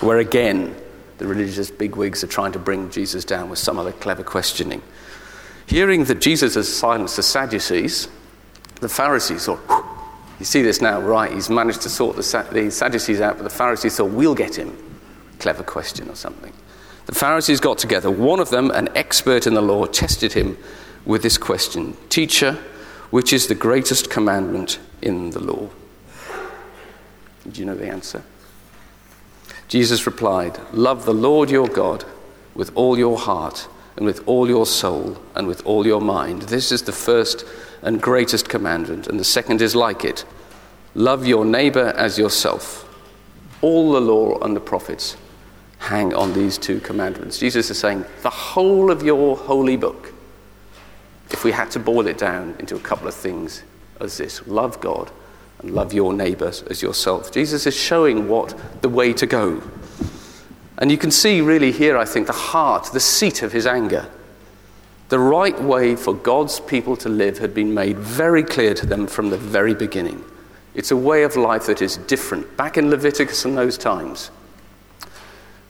where 0.00 0.18
again 0.18 0.76
the 1.16 1.26
religious 1.26 1.70
bigwigs 1.70 2.22
are 2.22 2.28
trying 2.28 2.52
to 2.52 2.58
bring 2.58 2.90
Jesus 2.90 3.24
down 3.24 3.50
with 3.50 3.58
some 3.58 3.78
other 3.78 3.92
clever 3.92 4.22
questioning. 4.22 4.82
Hearing 5.68 6.04
that 6.04 6.22
Jesus 6.22 6.54
has 6.54 6.74
silenced 6.74 7.16
the 7.16 7.22
Sadducees, 7.22 8.08
the 8.80 8.88
Pharisees 8.88 9.44
thought, 9.44 9.60
you 10.38 10.46
see 10.46 10.62
this 10.62 10.80
now, 10.80 10.98
right? 10.98 11.30
He's 11.30 11.50
managed 11.50 11.82
to 11.82 11.90
sort 11.90 12.16
the, 12.16 12.22
Sadducees 12.22 13.20
out, 13.20 13.36
but 13.36 13.42
the 13.42 13.50
Pharisees 13.50 13.98
thought, 13.98 14.10
we'll 14.10 14.34
get 14.34 14.56
him. 14.56 14.74
Clever 15.40 15.62
question 15.62 16.08
or 16.08 16.14
something. 16.14 16.54
The 17.04 17.14
Pharisees 17.14 17.60
got 17.60 17.76
together. 17.76 18.10
One 18.10 18.40
of 18.40 18.48
them, 18.48 18.70
an 18.70 18.88
expert 18.96 19.46
in 19.46 19.52
the 19.52 19.60
law, 19.60 19.84
tested 19.84 20.32
him 20.32 20.56
with 21.04 21.22
this 21.22 21.36
question 21.36 21.98
Teacher, 22.08 22.54
which 23.10 23.34
is 23.34 23.46
the 23.46 23.54
greatest 23.54 24.08
commandment 24.08 24.78
in 25.02 25.30
the 25.30 25.40
law? 25.40 25.68
Do 27.50 27.60
you 27.60 27.66
know 27.66 27.74
the 27.74 27.88
answer? 27.88 28.22
Jesus 29.68 30.06
replied, 30.06 30.58
Love 30.72 31.04
the 31.04 31.12
Lord 31.12 31.50
your 31.50 31.68
God 31.68 32.06
with 32.54 32.72
all 32.74 32.96
your 32.98 33.18
heart 33.18 33.68
and 33.98 34.06
with 34.06 34.26
all 34.28 34.48
your 34.48 34.64
soul 34.64 35.20
and 35.34 35.48
with 35.48 35.66
all 35.66 35.84
your 35.84 36.00
mind. 36.00 36.42
This 36.42 36.70
is 36.70 36.82
the 36.82 36.92
first 36.92 37.44
and 37.82 38.00
greatest 38.00 38.48
commandment, 38.48 39.08
and 39.08 39.18
the 39.18 39.24
second 39.24 39.60
is 39.60 39.74
like 39.74 40.04
it 40.04 40.24
love 40.94 41.26
your 41.26 41.44
neighbor 41.44 41.92
as 41.96 42.16
yourself. 42.16 42.84
All 43.60 43.92
the 43.92 44.00
law 44.00 44.38
and 44.38 44.54
the 44.54 44.60
prophets 44.60 45.16
hang 45.78 46.14
on 46.14 46.32
these 46.32 46.58
two 46.58 46.78
commandments. 46.78 47.38
Jesus 47.38 47.70
is 47.70 47.78
saying 47.78 48.04
the 48.22 48.30
whole 48.30 48.90
of 48.90 49.02
your 49.02 49.36
holy 49.36 49.76
book, 49.76 50.12
if 51.30 51.42
we 51.42 51.50
had 51.50 51.68
to 51.72 51.80
boil 51.80 52.06
it 52.06 52.18
down 52.18 52.54
into 52.60 52.76
a 52.76 52.80
couple 52.80 53.08
of 53.08 53.14
things, 53.14 53.64
as 54.00 54.16
this 54.16 54.46
love 54.46 54.80
God 54.80 55.10
and 55.58 55.72
love 55.72 55.92
your 55.92 56.12
neighbors 56.12 56.62
as 56.62 56.82
yourself. 56.82 57.32
Jesus 57.32 57.66
is 57.66 57.76
showing 57.76 58.28
what 58.28 58.54
the 58.80 58.88
way 58.88 59.12
to 59.14 59.26
go. 59.26 59.60
And 60.78 60.90
you 60.90 60.96
can 60.96 61.10
see, 61.10 61.40
really, 61.40 61.72
here, 61.72 61.96
I 61.96 62.04
think, 62.04 62.26
the 62.26 62.32
heart, 62.32 62.90
the 62.92 63.00
seat 63.00 63.42
of 63.42 63.52
his 63.52 63.66
anger. 63.66 64.08
The 65.08 65.18
right 65.18 65.60
way 65.60 65.96
for 65.96 66.14
God's 66.14 66.60
people 66.60 66.96
to 66.98 67.08
live 67.08 67.38
had 67.38 67.52
been 67.54 67.74
made 67.74 67.98
very 67.98 68.42
clear 68.42 68.74
to 68.74 68.86
them 68.86 69.06
from 69.06 69.30
the 69.30 69.38
very 69.38 69.74
beginning. 69.74 70.24
It's 70.74 70.90
a 70.90 70.96
way 70.96 71.24
of 71.24 71.34
life 71.34 71.66
that 71.66 71.82
is 71.82 71.96
different. 71.96 72.56
Back 72.56 72.78
in 72.78 72.90
Leviticus 72.90 73.44
in 73.44 73.54
those 73.54 73.76
times, 73.76 74.30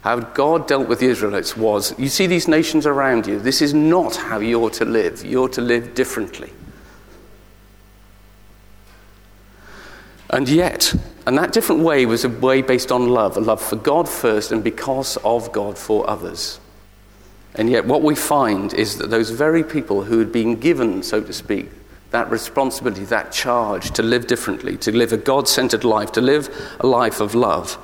How 0.03 0.21
God 0.21 0.69
dealt 0.69 0.89
with 0.89 1.01
the 1.01 1.07
Israelites 1.07 1.57
was 1.57 1.99
you 1.99 2.09
see 2.09 2.27
these 2.27 2.49
nations 2.49 2.87
around 2.87 3.27
you, 3.27 3.39
this 3.39 3.61
is 3.61 3.75
not 3.75 4.17
how 4.17 4.39
you're 4.39 4.71
to 4.71 4.85
live. 4.85 5.25
You're 5.25 5.49
to 5.51 5.61
live 5.61 5.95
differently. 5.95 6.53
And 10.31 10.49
yet, 10.49 10.95
and 11.29 11.37
that 11.37 11.53
different 11.53 11.83
way 11.83 12.07
was 12.07 12.25
a 12.25 12.31
way 12.31 12.63
based 12.63 12.91
on 12.91 13.11
love, 13.11 13.37
a 13.37 13.41
love 13.41 13.61
for 13.61 13.77
God 13.77 14.09
first 14.09 14.51
and 14.51 14.65
because 14.65 15.19
of 15.19 15.53
God 15.53 15.77
for 15.77 16.09
others. 16.09 16.59
And 17.55 17.69
yet, 17.69 17.85
what 17.85 18.01
we 18.01 18.15
find 18.15 18.73
is 18.73 18.97
that 18.97 19.11
those 19.11 19.29
very 19.29 19.63
people 19.63 20.05
who 20.05 20.21
had 20.21 20.33
been 20.33 20.57
given, 20.57 21.03
so 21.03 21.21
to 21.21 21.33
speak, 21.35 21.69
that 22.13 22.31
responsibility, 22.31 23.05
that 23.05 23.31
charge 23.31 23.91
to 23.91 24.03
live 24.03 24.27
differently, 24.27 24.79
to 24.79 24.91
live 24.91 25.13
a 25.13 25.19
God 25.19 25.47
centered 25.49 25.85
life, 25.85 26.13
to 26.13 26.23
live 26.23 26.49
a 26.81 26.87
life 26.87 27.21
of 27.21 27.35
love, 27.35 27.77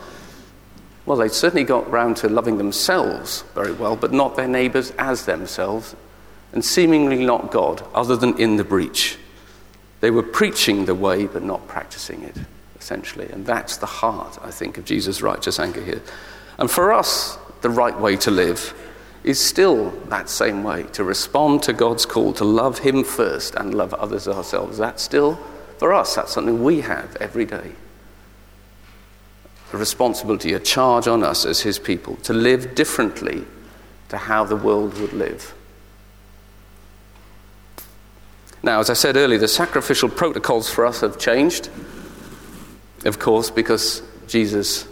well, 1.04 1.18
they 1.18 1.28
certainly 1.28 1.64
got 1.64 1.90
round 1.90 2.16
to 2.16 2.30
loving 2.30 2.56
themselves 2.56 3.44
very 3.54 3.72
well, 3.72 3.94
but 3.94 4.10
not 4.10 4.36
their 4.36 4.48
neighbours 4.48 4.90
as 4.92 5.26
themselves, 5.26 5.94
and 6.54 6.64
seemingly 6.64 7.22
not 7.22 7.50
God, 7.50 7.86
other 7.94 8.16
than 8.16 8.40
in 8.40 8.56
the 8.56 8.64
breach. 8.64 9.18
They 10.00 10.10
were 10.10 10.22
preaching 10.22 10.86
the 10.86 10.94
way, 10.94 11.26
but 11.26 11.42
not 11.42 11.68
practicing 11.68 12.22
it, 12.22 12.36
essentially. 12.84 13.30
And 13.30 13.46
that's 13.46 13.78
the 13.78 13.86
heart, 13.86 14.38
I 14.42 14.50
think, 14.50 14.76
of 14.76 14.84
Jesus' 14.84 15.22
righteous 15.22 15.58
anger 15.58 15.82
here. 15.82 16.02
And 16.58 16.70
for 16.70 16.92
us, 16.92 17.38
the 17.62 17.70
right 17.70 17.98
way 17.98 18.16
to 18.18 18.30
live 18.30 18.74
is 19.24 19.40
still 19.40 19.90
that 20.08 20.28
same 20.28 20.62
way 20.62 20.82
to 20.92 21.02
respond 21.02 21.62
to 21.62 21.72
God's 21.72 22.04
call 22.04 22.34
to 22.34 22.44
love 22.44 22.80
Him 22.80 23.02
first 23.02 23.54
and 23.54 23.72
love 23.72 23.94
others 23.94 24.28
ourselves. 24.28 24.76
That's 24.76 25.02
still, 25.02 25.36
for 25.78 25.94
us, 25.94 26.14
that's 26.14 26.32
something 26.32 26.62
we 26.62 26.82
have 26.82 27.16
every 27.16 27.46
day. 27.46 27.72
A 29.72 29.78
responsibility, 29.78 30.52
a 30.52 30.60
charge 30.60 31.08
on 31.08 31.22
us 31.22 31.46
as 31.46 31.62
His 31.62 31.78
people 31.78 32.16
to 32.16 32.34
live 32.34 32.74
differently 32.74 33.46
to 34.10 34.18
how 34.18 34.44
the 34.44 34.56
world 34.56 35.00
would 35.00 35.14
live. 35.14 35.54
Now, 38.62 38.80
as 38.80 38.90
I 38.90 38.94
said 38.94 39.16
earlier, 39.16 39.38
the 39.38 39.48
sacrificial 39.48 40.10
protocols 40.10 40.68
for 40.68 40.84
us 40.84 41.00
have 41.00 41.18
changed, 41.18 41.70
of 43.04 43.18
course, 43.18 43.50
because 43.50 44.02
Jesus 44.26 44.86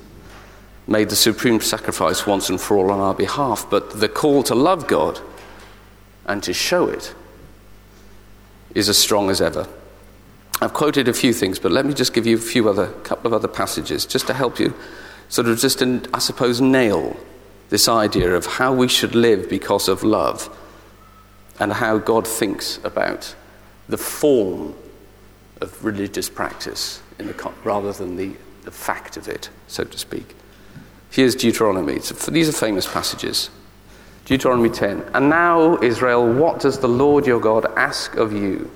made 0.87 1.09
the 1.09 1.16
supreme 1.16 1.61
sacrifice 1.61 2.27
once 2.27 2.51
and 2.51 2.61
for 2.61 2.77
all 2.77 2.90
on 2.90 3.01
our 3.01 3.14
behalf. 3.14 3.66
But 3.70 4.01
the 4.01 4.09
call 4.09 4.42
to 4.44 4.55
love 4.55 4.87
God 4.87 5.20
and 6.27 6.42
to 6.42 6.53
show 6.53 6.88
it 6.88 7.14
is 8.75 8.88
as 8.88 8.98
strong 8.98 9.31
as 9.31 9.40
ever. 9.40 9.68
I've 10.61 10.72
quoted 10.72 11.09
a 11.09 11.12
few 11.12 11.33
things, 11.33 11.59
but 11.59 11.72
let 11.72 11.87
me 11.87 11.94
just 11.94 12.12
give 12.12 12.27
you 12.27 12.37
a 12.37 12.40
few 12.40 12.68
other, 12.68 12.88
couple 13.03 13.27
of 13.27 13.33
other 13.33 13.48
passages 13.48 14.07
just 14.07 14.27
to 14.29 14.35
help 14.35 14.59
you 14.59 14.75
sort 15.29 15.48
of 15.48 15.59
just, 15.59 15.83
I 15.83 16.18
suppose, 16.18 16.61
nail 16.61 17.16
this 17.70 17.88
idea 17.88 18.35
of 18.35 18.46
how 18.46 18.72
we 18.72 18.87
should 18.87 19.14
live 19.14 19.48
because 19.48 19.88
of 19.88 20.03
love 20.03 20.55
and 21.59 21.72
how 21.72 21.98
God 21.98 22.29
thinks 22.29 22.79
about 22.85 23.35
the 23.88 23.96
form 23.96 24.75
of 25.61 25.85
religious 25.85 26.29
practice 26.29 27.01
the, 27.18 27.53
rather 27.64 27.92
than 27.92 28.16
the, 28.16 28.33
the 28.64 28.70
fact 28.70 29.16
of 29.16 29.29
it, 29.29 29.51
so 29.66 29.85
to 29.85 29.98
speak. 29.98 30.35
Here's 31.11 31.35
Deuteronomy. 31.35 31.98
These 32.29 32.48
are 32.48 32.53
famous 32.53 32.90
passages. 32.90 33.51
Deuteronomy 34.25 34.70
10. 34.70 35.03
And 35.14 35.29
now, 35.29 35.79
Israel, 35.83 36.33
what 36.33 36.61
does 36.61 36.79
the 36.79 36.88
Lord 36.88 37.27
your 37.27 37.40
God 37.40 37.66
ask 37.77 38.14
of 38.14 38.33
you? 38.33 38.70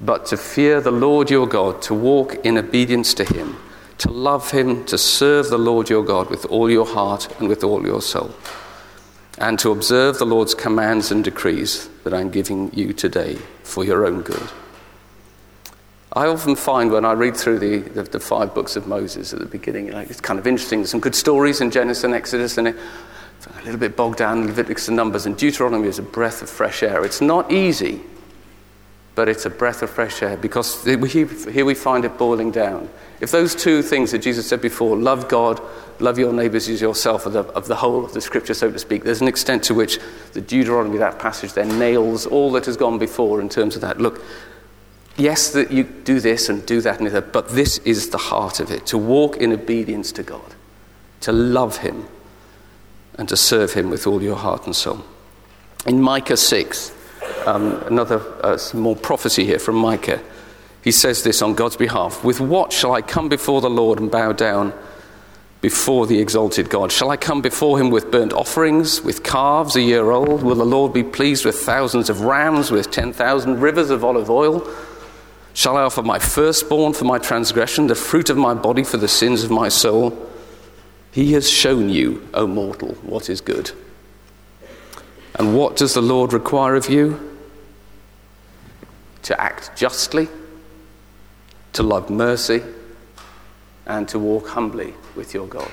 But 0.00 0.26
to 0.26 0.36
fear 0.36 0.80
the 0.80 0.90
Lord 0.90 1.30
your 1.30 1.46
God, 1.46 1.80
to 1.82 1.94
walk 1.94 2.44
in 2.44 2.58
obedience 2.58 3.14
to 3.14 3.24
him, 3.24 3.56
to 3.98 4.10
love 4.10 4.50
him, 4.50 4.84
to 4.86 4.98
serve 4.98 5.48
the 5.48 5.58
Lord 5.58 5.88
your 5.88 6.04
God 6.04 6.28
with 6.28 6.44
all 6.46 6.68
your 6.68 6.86
heart 6.86 7.28
and 7.38 7.48
with 7.48 7.62
all 7.62 7.86
your 7.86 8.02
soul, 8.02 8.34
and 9.38 9.58
to 9.60 9.70
observe 9.70 10.18
the 10.18 10.26
Lord's 10.26 10.54
commands 10.54 11.12
and 11.12 11.22
decrees 11.22 11.88
that 12.02 12.12
I'm 12.12 12.30
giving 12.30 12.74
you 12.74 12.92
today 12.92 13.36
for 13.62 13.84
your 13.84 14.04
own 14.04 14.22
good. 14.22 14.50
I 16.14 16.26
often 16.26 16.56
find 16.56 16.90
when 16.90 17.06
I 17.06 17.12
read 17.12 17.36
through 17.36 17.58
the, 17.58 17.78
the, 17.78 18.02
the 18.02 18.20
five 18.20 18.54
books 18.54 18.76
of 18.76 18.86
Moses 18.86 19.32
at 19.32 19.38
the 19.38 19.46
beginning, 19.46 19.88
it's 19.88 20.20
kind 20.20 20.38
of 20.38 20.46
interesting. 20.46 20.80
There's 20.80 20.90
some 20.90 21.00
good 21.00 21.14
stories 21.14 21.62
in 21.62 21.70
Genesis 21.70 22.04
and 22.04 22.14
Exodus, 22.14 22.58
and 22.58 22.68
it, 22.68 22.76
a 23.46 23.64
little 23.64 23.80
bit 23.80 23.96
bogged 23.96 24.18
down 24.18 24.42
in 24.42 24.46
Leviticus 24.46 24.88
and 24.88 24.96
Numbers, 24.96 25.24
and 25.24 25.36
Deuteronomy 25.36 25.88
is 25.88 25.98
a 25.98 26.02
breath 26.02 26.42
of 26.42 26.50
fresh 26.50 26.82
air. 26.82 27.02
It's 27.04 27.22
not 27.22 27.50
easy, 27.50 28.02
but 29.14 29.28
it's 29.28 29.46
a 29.46 29.50
breath 29.50 29.82
of 29.82 29.88
fresh 29.88 30.22
air 30.22 30.36
because 30.36 30.84
here 30.84 31.64
we 31.64 31.74
find 31.74 32.04
it 32.04 32.18
boiling 32.18 32.50
down. 32.50 32.90
If 33.20 33.30
those 33.30 33.54
two 33.54 33.82
things 33.82 34.10
that 34.10 34.18
Jesus 34.18 34.46
said 34.46 34.60
before, 34.60 34.96
love 34.96 35.28
God, 35.28 35.60
love 35.98 36.18
your 36.18 36.32
neighbours 36.32 36.68
as 36.68 36.80
yourself, 36.80 37.24
of 37.24 37.32
the, 37.32 37.40
of 37.40 37.68
the 37.68 37.76
whole 37.76 38.04
of 38.04 38.12
the 38.12 38.20
scripture, 38.20 38.54
so 38.54 38.70
to 38.70 38.78
speak, 38.78 39.04
there's 39.04 39.22
an 39.22 39.28
extent 39.28 39.62
to 39.64 39.74
which 39.74 39.98
the 40.34 40.40
Deuteronomy, 40.42 40.98
that 40.98 41.18
passage, 41.18 41.54
then 41.54 41.78
nails 41.78 42.26
all 42.26 42.52
that 42.52 42.66
has 42.66 42.76
gone 42.76 42.98
before 42.98 43.40
in 43.40 43.48
terms 43.48 43.76
of 43.76 43.80
that. 43.80 43.98
Look, 43.98 44.22
yes, 45.16 45.50
that 45.50 45.70
you 45.70 45.84
do 45.84 46.20
this 46.20 46.48
and 46.48 46.64
do 46.66 46.80
that 46.80 47.00
and 47.00 47.08
that, 47.08 47.32
but 47.32 47.50
this 47.50 47.78
is 47.78 48.10
the 48.10 48.18
heart 48.18 48.60
of 48.60 48.70
it 48.70 48.86
to 48.86 48.98
walk 48.98 49.36
in 49.36 49.52
obedience 49.52 50.12
to 50.12 50.22
God, 50.22 50.54
to 51.20 51.32
love 51.32 51.78
Him, 51.78 52.06
and 53.16 53.28
to 53.28 53.36
serve 53.36 53.72
Him 53.72 53.90
with 53.90 54.06
all 54.06 54.22
your 54.22 54.36
heart 54.36 54.66
and 54.66 54.74
soul. 54.74 55.04
In 55.86 56.00
Micah 56.00 56.36
6, 56.36 56.92
um, 57.46 57.82
another 57.84 58.22
uh, 58.44 58.58
more 58.74 58.96
prophecy 58.96 59.44
here 59.44 59.58
from 59.58 59.76
Micah, 59.76 60.22
he 60.82 60.90
says 60.90 61.22
this 61.22 61.42
on 61.42 61.54
God's 61.54 61.76
behalf 61.76 62.24
With 62.24 62.40
what 62.40 62.72
shall 62.72 62.92
I 62.92 63.02
come 63.02 63.28
before 63.28 63.60
the 63.60 63.70
Lord 63.70 64.00
and 64.00 64.10
bow 64.10 64.32
down? 64.32 64.72
before 65.62 66.08
the 66.08 66.18
exalted 66.18 66.68
God? 66.68 66.92
Shall 66.92 67.10
I 67.10 67.16
come 67.16 67.40
before 67.40 67.78
him 67.78 67.90
with 67.90 68.10
burnt 68.10 68.32
offerings, 68.32 69.00
with 69.00 69.22
calves 69.22 69.76
a 69.76 69.80
year 69.80 70.10
old? 70.10 70.42
Will 70.42 70.56
the 70.56 70.66
Lord 70.66 70.92
be 70.92 71.04
pleased 71.04 71.46
with 71.46 71.54
thousands 71.54 72.10
of 72.10 72.22
rams, 72.22 72.70
with 72.70 72.90
10,000 72.90 73.60
rivers 73.60 73.88
of 73.88 74.04
olive 74.04 74.28
oil? 74.28 74.68
Shall 75.54 75.76
I 75.76 75.82
offer 75.82 76.02
my 76.02 76.18
firstborn 76.18 76.94
for 76.94 77.04
my 77.04 77.18
transgression, 77.18 77.86
the 77.86 77.94
fruit 77.94 78.30
of 78.30 78.36
my 78.36 78.54
body 78.54 78.84
for 78.84 78.96
the 78.96 79.08
sins 79.08 79.44
of 79.44 79.50
my 79.50 79.68
soul? 79.68 80.16
He 81.10 81.32
has 81.34 81.48
shown 81.48 81.90
you, 81.90 82.26
O 82.32 82.46
mortal, 82.46 82.94
what 83.02 83.28
is 83.28 83.40
good. 83.40 83.72
And 85.34 85.56
what 85.56 85.76
does 85.76 85.94
the 85.94 86.02
Lord 86.02 86.32
require 86.32 86.74
of 86.74 86.88
you? 86.88 87.38
To 89.24 89.40
act 89.40 89.76
justly, 89.76 90.28
to 91.74 91.82
love 91.82 92.08
mercy, 92.08 92.62
and 93.86 94.08
to 94.08 94.18
walk 94.18 94.48
humbly 94.48 94.94
with 95.14 95.34
your 95.34 95.46
God. 95.46 95.70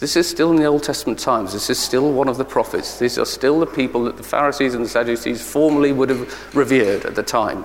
This 0.00 0.16
is 0.16 0.28
still 0.28 0.50
in 0.50 0.56
the 0.56 0.66
Old 0.66 0.82
Testament 0.82 1.18
times. 1.18 1.52
This 1.52 1.70
is 1.70 1.78
still 1.78 2.12
one 2.12 2.28
of 2.28 2.36
the 2.36 2.44
prophets. 2.44 2.98
These 2.98 3.16
are 3.18 3.24
still 3.24 3.60
the 3.60 3.66
people 3.66 4.04
that 4.04 4.16
the 4.16 4.22
Pharisees 4.22 4.74
and 4.74 4.84
the 4.84 4.88
Sadducees 4.88 5.40
formerly 5.40 5.92
would 5.92 6.10
have 6.10 6.54
revered 6.54 7.04
at 7.06 7.14
the 7.14 7.22
time. 7.22 7.64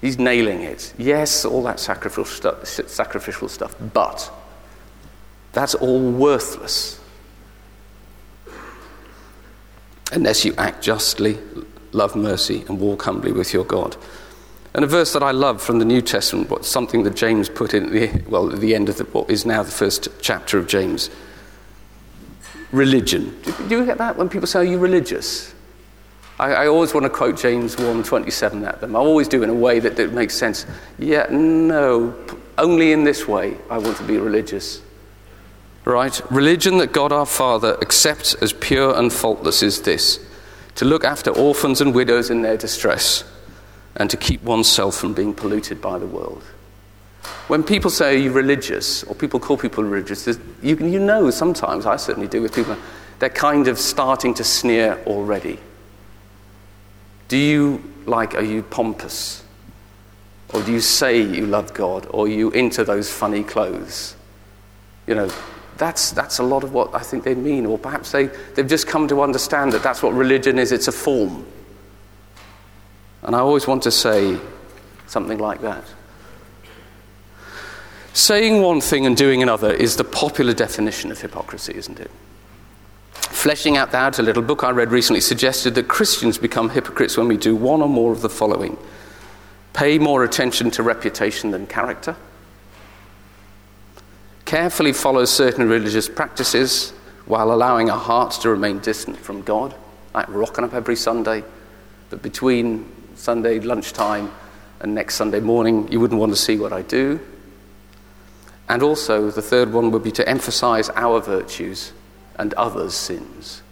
He's 0.00 0.18
nailing 0.18 0.60
it. 0.62 0.92
Yes, 0.98 1.44
all 1.44 1.62
that 1.64 1.80
sacrificial 1.80 3.48
stuff, 3.48 3.74
but 3.92 4.30
that's 5.52 5.74
all 5.74 6.12
worthless 6.12 7.00
unless 10.12 10.44
you 10.44 10.54
act 10.56 10.82
justly, 10.82 11.38
love 11.92 12.16
mercy, 12.16 12.64
and 12.68 12.80
walk 12.80 13.02
humbly 13.02 13.32
with 13.32 13.52
your 13.52 13.64
God. 13.64 13.96
And 14.74 14.84
a 14.84 14.88
verse 14.88 15.12
that 15.12 15.22
I 15.22 15.32
love 15.32 15.60
from 15.60 15.78
the 15.78 15.84
New 15.84 16.00
Testament, 16.00 16.64
something 16.64 17.02
that 17.02 17.16
James 17.16 17.48
put 17.48 17.74
in 17.74 17.90
the, 17.90 18.22
well, 18.28 18.52
at 18.52 18.60
the 18.60 18.74
end 18.74 18.88
of 18.88 18.96
the, 18.98 19.04
what 19.04 19.28
is 19.28 19.44
now 19.44 19.62
the 19.62 19.70
first 19.70 20.08
chapter 20.20 20.58
of 20.58 20.66
James 20.66 21.10
religion. 22.72 23.40
Do, 23.42 23.52
do 23.68 23.78
you 23.78 23.86
get 23.86 23.98
that 23.98 24.16
when 24.16 24.28
people 24.28 24.46
say, 24.46 24.60
Are 24.60 24.64
you 24.64 24.78
religious? 24.78 25.54
I, 26.38 26.52
I 26.52 26.66
always 26.68 26.94
want 26.94 27.04
to 27.04 27.10
quote 27.10 27.36
James 27.36 27.76
1:27 27.76 28.66
at 28.66 28.80
them. 28.80 28.94
I 28.94 28.98
always 28.98 29.28
do 29.28 29.42
in 29.42 29.50
a 29.50 29.54
way 29.54 29.80
that, 29.80 29.96
that 29.96 30.12
makes 30.12 30.34
sense. 30.34 30.66
Yeah, 30.98 31.26
no, 31.30 32.14
only 32.56 32.92
in 32.92 33.04
this 33.04 33.26
way 33.26 33.56
I 33.70 33.78
want 33.78 33.96
to 33.96 34.04
be 34.04 34.18
religious. 34.18 34.80
Right? 35.84 36.20
Religion 36.30 36.78
that 36.78 36.92
God 36.92 37.12
our 37.12 37.26
Father 37.26 37.78
accepts 37.80 38.34
as 38.34 38.52
pure 38.52 38.96
and 38.96 39.12
faultless 39.12 39.62
is 39.62 39.82
this 39.82 40.20
to 40.74 40.84
look 40.84 41.02
after 41.02 41.30
orphans 41.30 41.80
and 41.80 41.94
widows 41.94 42.30
in 42.30 42.42
their 42.42 42.56
distress 42.56 43.24
and 43.96 44.08
to 44.10 44.16
keep 44.16 44.42
oneself 44.42 44.94
from 44.94 45.12
being 45.12 45.34
polluted 45.34 45.80
by 45.80 45.98
the 45.98 46.06
world. 46.06 46.44
When 47.48 47.62
people 47.62 47.90
say 47.90 48.18
you're 48.18 48.32
religious, 48.32 49.04
or 49.04 49.14
people 49.14 49.40
call 49.40 49.56
people 49.56 49.84
religious, 49.84 50.26
you, 50.62 50.76
you 50.76 50.98
know 50.98 51.30
sometimes, 51.30 51.86
I 51.86 51.96
certainly 51.96 52.28
do 52.28 52.42
with 52.42 52.54
people, 52.54 52.76
they're 53.18 53.30
kind 53.30 53.68
of 53.68 53.78
starting 53.78 54.34
to 54.34 54.44
sneer 54.44 55.02
already. 55.06 55.58
Do 57.28 57.36
you, 57.36 57.82
like, 58.06 58.34
are 58.34 58.42
you 58.42 58.62
pompous? 58.62 59.44
Or 60.54 60.62
do 60.62 60.72
you 60.72 60.80
say 60.80 61.20
you 61.20 61.46
love 61.46 61.74
God? 61.74 62.06
Or 62.10 62.26
are 62.26 62.28
you 62.28 62.50
into 62.50 62.84
those 62.84 63.10
funny 63.10 63.44
clothes? 63.44 64.16
You 65.06 65.14
know, 65.14 65.30
that's, 65.76 66.10
that's 66.10 66.38
a 66.38 66.42
lot 66.42 66.64
of 66.64 66.72
what 66.72 66.94
I 66.94 67.00
think 67.00 67.24
they 67.24 67.34
mean. 67.34 67.66
Or 67.66 67.78
perhaps 67.78 68.12
they, 68.12 68.26
they've 68.54 68.66
just 68.66 68.86
come 68.86 69.08
to 69.08 69.22
understand 69.22 69.72
that 69.72 69.82
that's 69.82 70.02
what 70.02 70.12
religion 70.14 70.58
is 70.58 70.72
it's 70.72 70.88
a 70.88 70.92
form. 70.92 71.46
And 73.22 73.34
I 73.34 73.40
always 73.40 73.66
want 73.66 73.82
to 73.82 73.90
say 73.90 74.38
something 75.06 75.38
like 75.38 75.60
that. 75.62 75.84
Saying 78.18 78.62
one 78.62 78.80
thing 78.80 79.06
and 79.06 79.16
doing 79.16 79.44
another 79.44 79.70
is 79.70 79.94
the 79.94 80.02
popular 80.02 80.52
definition 80.52 81.12
of 81.12 81.20
hypocrisy, 81.20 81.76
isn't 81.76 82.00
it? 82.00 82.10
Fleshing 83.12 83.76
out 83.76 83.92
that, 83.92 84.18
a 84.18 84.22
little 84.22 84.42
book 84.42 84.64
I 84.64 84.70
read 84.70 84.90
recently 84.90 85.20
suggested 85.20 85.76
that 85.76 85.86
Christians 85.86 86.36
become 86.36 86.68
hypocrites 86.68 87.16
when 87.16 87.28
we 87.28 87.36
do 87.36 87.54
one 87.54 87.80
or 87.80 87.88
more 87.88 88.10
of 88.10 88.20
the 88.20 88.28
following 88.28 88.76
pay 89.72 89.98
more 89.98 90.24
attention 90.24 90.72
to 90.72 90.82
reputation 90.82 91.52
than 91.52 91.68
character, 91.68 92.16
carefully 94.44 94.92
follow 94.92 95.24
certain 95.24 95.68
religious 95.68 96.08
practices 96.08 96.90
while 97.26 97.52
allowing 97.52 97.88
our 97.88 98.00
hearts 98.00 98.38
to 98.38 98.50
remain 98.50 98.80
distant 98.80 99.16
from 99.16 99.42
God, 99.42 99.76
like 100.12 100.28
rocking 100.28 100.64
up 100.64 100.74
every 100.74 100.96
Sunday, 100.96 101.44
but 102.10 102.20
between 102.20 102.84
Sunday 103.14 103.60
lunchtime 103.60 104.32
and 104.80 104.92
next 104.92 105.14
Sunday 105.14 105.38
morning, 105.38 105.86
you 105.92 106.00
wouldn't 106.00 106.18
want 106.18 106.32
to 106.32 106.36
see 106.36 106.56
what 106.56 106.72
I 106.72 106.82
do. 106.82 107.20
And 108.68 108.82
also, 108.82 109.30
the 109.30 109.42
third 109.42 109.72
one 109.72 109.90
would 109.92 110.02
be 110.02 110.12
to 110.12 110.28
emphasize 110.28 110.90
our 110.90 111.20
virtues 111.20 111.92
and 112.36 112.52
others' 112.54 112.94
sins. 112.94 113.62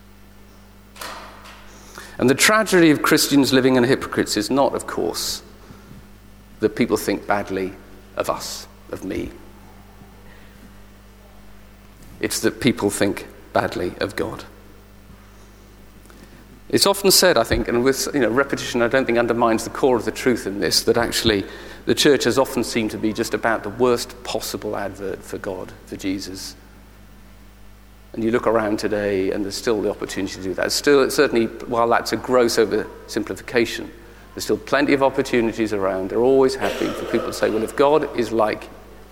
And 2.19 2.31
the 2.31 2.35
tragedy 2.35 2.91
of 2.91 3.03
Christians 3.03 3.53
living 3.53 3.77
in 3.77 3.85
hypocrites 3.85 4.37
is 4.37 4.51
not, 4.51 4.75
of 4.75 4.87
course, 4.87 5.43
that 6.61 6.75
people 6.75 6.97
think 6.97 7.27
badly 7.27 7.75
of 8.17 8.31
us, 8.31 8.67
of 8.91 9.05
me. 9.05 9.31
It's 12.21 12.41
that 12.41 12.61
people 12.61 12.89
think 12.89 13.27
badly 13.53 13.93
of 14.01 14.17
God. 14.17 14.45
It's 16.71 16.87
often 16.87 17.11
said, 17.11 17.37
I 17.37 17.45
think, 17.45 17.69
and 17.69 17.85
with 17.85 18.09
you 18.15 18.21
know, 18.21 18.31
repetition, 18.31 18.83
I 18.83 18.89
don't 18.89 19.05
think 19.05 19.19
undermines 19.19 19.65
the 19.65 19.71
core 19.71 19.97
of 19.97 20.05
the 20.05 20.11
truth 20.11 20.47
in 20.47 20.59
this, 20.59 20.83
that 20.85 20.97
actually 20.97 21.45
the 21.87 21.95
church 21.95 22.25
has 22.25 22.37
often 22.39 22.63
seemed 22.65 22.91
to 22.91 22.99
be 22.99 23.13
just 23.13 23.33
about 23.33 23.63
the 23.63 23.71
worst 23.71 24.23
possible 24.25 24.77
advert 24.77 25.23
for 25.23 25.39
God, 25.39 25.73
for 25.87 25.97
Jesus. 25.97 26.57
And 28.13 28.25
you 28.25 28.33
look 28.33 28.47
around 28.47 28.79
today, 28.79 29.31
and 29.31 29.45
there's 29.45 29.57
still 29.57 29.81
the 29.81 29.91
opportunity 29.91 30.35
to 30.35 30.43
do 30.43 30.55
that. 30.55 30.73
Still, 30.73 31.09
certainly, 31.11 31.47
while 31.67 31.89
that's 31.89 32.13
a 32.13 32.17
gross 32.17 32.57
oversimplification, 32.57 33.89
there's 34.35 34.45
still 34.45 34.59
plenty 34.59 34.95
of 34.95 35.03
opportunities 35.03 35.73
around. 35.73 36.11
There 36.11 36.19
always 36.19 36.57
have 36.57 36.79
been 36.81 36.93
for 36.93 37.05
people 37.05 37.29
to 37.29 37.33
say, 37.33 37.51
well, 37.51 37.63
if 37.63 37.77
God 37.77 38.19
is 38.19 38.33
like 38.33 38.69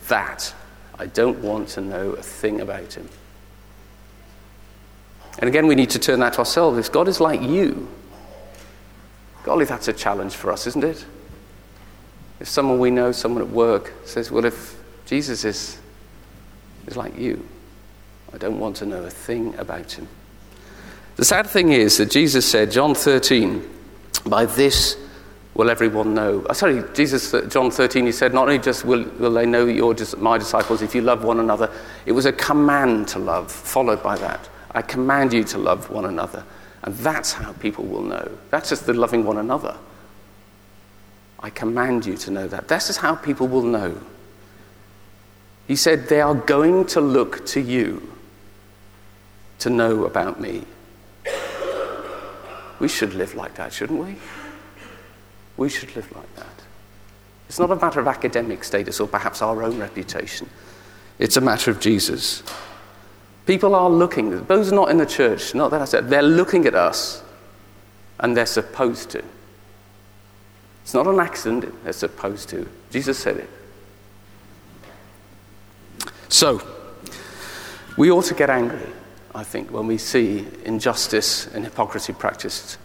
that, 0.08 0.52
I 0.98 1.06
don't 1.06 1.38
want 1.40 1.68
to 1.70 1.80
know 1.80 2.10
a 2.10 2.22
thing 2.22 2.60
about 2.60 2.94
him. 2.94 3.08
And 5.38 5.48
again, 5.48 5.66
we 5.66 5.74
need 5.74 5.90
to 5.90 5.98
turn 5.98 6.20
that 6.20 6.34
to 6.34 6.40
ourselves. 6.40 6.78
If 6.78 6.90
God 6.90 7.06
is 7.06 7.20
like 7.20 7.40
you, 7.40 7.88
golly, 9.44 9.64
that's 9.64 9.88
a 9.88 9.92
challenge 9.92 10.34
for 10.34 10.50
us, 10.50 10.66
isn't 10.66 10.84
it? 10.84 11.04
If 12.40 12.49
someone 12.49 12.79
we 12.79 12.90
know, 12.90 13.12
someone 13.12 13.42
at 13.42 13.51
work, 13.51 13.92
says, 14.05 14.31
Well, 14.31 14.44
if 14.44 14.77
Jesus 15.07 15.44
is, 15.44 15.79
is 16.87 16.97
like 16.97 17.16
you, 17.18 17.47
I 18.33 18.38
don't 18.38 18.59
want 18.59 18.77
to 18.77 18.87
know 18.87 19.05
a 19.05 19.11
thing 19.11 19.55
about 19.57 19.92
him. 19.92 20.09
The 21.16 21.25
sad 21.25 21.47
thing 21.47 21.73
is 21.73 21.99
that 21.99 22.11
Jesus 22.11 22.44
said, 22.44 22.73
John 22.73 22.94
13, 22.94 23.62
by 24.27 24.47
this 24.47 24.97
will 25.55 25.70
everyone 25.70 26.14
know. 26.14 26.44
Oh, 26.51 26.53
sorry, 26.53 26.83
Jesus, 26.94 27.33
uh, 27.33 27.42
John 27.42 27.70
13, 27.70 28.07
he 28.07 28.12
said, 28.12 28.35
not 28.35 28.49
only 28.49 28.59
just 28.59 28.85
will, 28.85 29.05
will 29.20 29.33
they 29.33 29.47
know 29.47 29.66
you're 29.66 29.94
just 29.94 30.18
my 30.18 30.37
disciples 30.37 30.83
if 30.83 30.94
you 30.94 31.03
love 31.03 31.23
one 31.23 31.38
another, 31.38 31.70
it 32.07 32.12
was 32.12 32.27
a 32.27 32.33
command 32.33 33.07
to 33.09 33.20
love, 33.20 33.53
followed 33.53 34.03
by 34.03 34.16
that. 34.18 34.49
I 34.73 34.83
command 34.83 35.33
you 35.33 35.44
to 35.44 35.59
love 35.59 35.90
one 35.90 36.07
another. 36.07 36.44
And 36.83 36.94
that's 36.97 37.33
how 37.33 37.53
people 37.55 37.85
will 37.85 38.03
know. 38.03 38.31
That's 38.51 38.68
just 38.68 38.87
the 38.87 38.92
loving 38.92 39.25
one 39.25 39.38
another. 39.38 39.77
I 41.44 41.50
command 41.50 42.07
you 42.07 42.16
to 42.16 42.30
know 42.30 42.48
that. 42.48 42.68
This 42.68 42.88
is 42.88 42.96
how 42.96 43.16
people 43.16 43.46
will 43.46 43.64
know. 43.64 44.00
He 45.68 45.76
said, 45.76 46.09
They 46.09 46.22
are 46.22 46.35
going 46.35 46.87
to 46.87 47.02
look 47.02 47.44
to 47.48 47.61
you 47.61 48.11
to 49.59 49.68
know 49.68 50.07
about 50.07 50.40
me. 50.40 50.64
We 52.80 52.88
should 52.88 53.12
live 53.12 53.35
like 53.35 53.57
that, 53.57 53.74
shouldn't 53.74 54.02
we? 54.02 54.16
We 55.59 55.68
should 55.68 55.94
live 55.94 56.11
like 56.16 56.35
that. 56.37 56.62
It's 57.50 57.59
not 57.59 57.70
a 57.70 57.76
matter 57.76 58.00
of 58.00 58.09
academic 58.09 58.64
status 58.64 58.98
or 58.98 59.07
perhaps 59.07 59.42
our 59.42 59.62
own 59.62 59.78
reputation, 59.78 60.48
it's 61.18 61.37
a 61.37 61.42
matter 61.42 61.70
of 61.70 61.78
Jesus. 61.78 62.42
People 63.44 63.74
are 63.74 63.90
looking, 63.90 64.46
those 64.46 64.72
not 64.72 64.90
in 64.90 64.96
the 64.96 65.04
church, 65.04 65.54
not 65.54 65.70
that 65.72 65.83
I 65.83 65.85
said, 65.85 66.09
they're 66.09 66.22
looking 66.22 66.64
at 66.64 66.74
us 66.74 67.22
and 68.18 68.35
they're 68.35 68.46
supposed 68.46 69.11
to. 69.11 69.22
It's 70.85 70.94
not 70.94 71.09
an 71.09 71.18
accident, 71.18 71.83
they're 71.83 71.92
supposed 71.92 72.49
to. 72.51 72.68
Jesus 72.92 73.18
said 73.18 73.38
it. 73.38 73.51
So, 76.29 76.62
we 77.97 78.12
ought 78.12 78.27
to 78.27 78.35
get 78.35 78.51
angry, 78.51 78.87
I 79.35 79.42
think, 79.42 79.73
when 79.73 79.88
we 79.88 79.99
see 79.99 80.47
injustice 80.64 81.49
and 81.49 81.64
hypocrisy 81.64 82.12
practiced. 82.12 82.79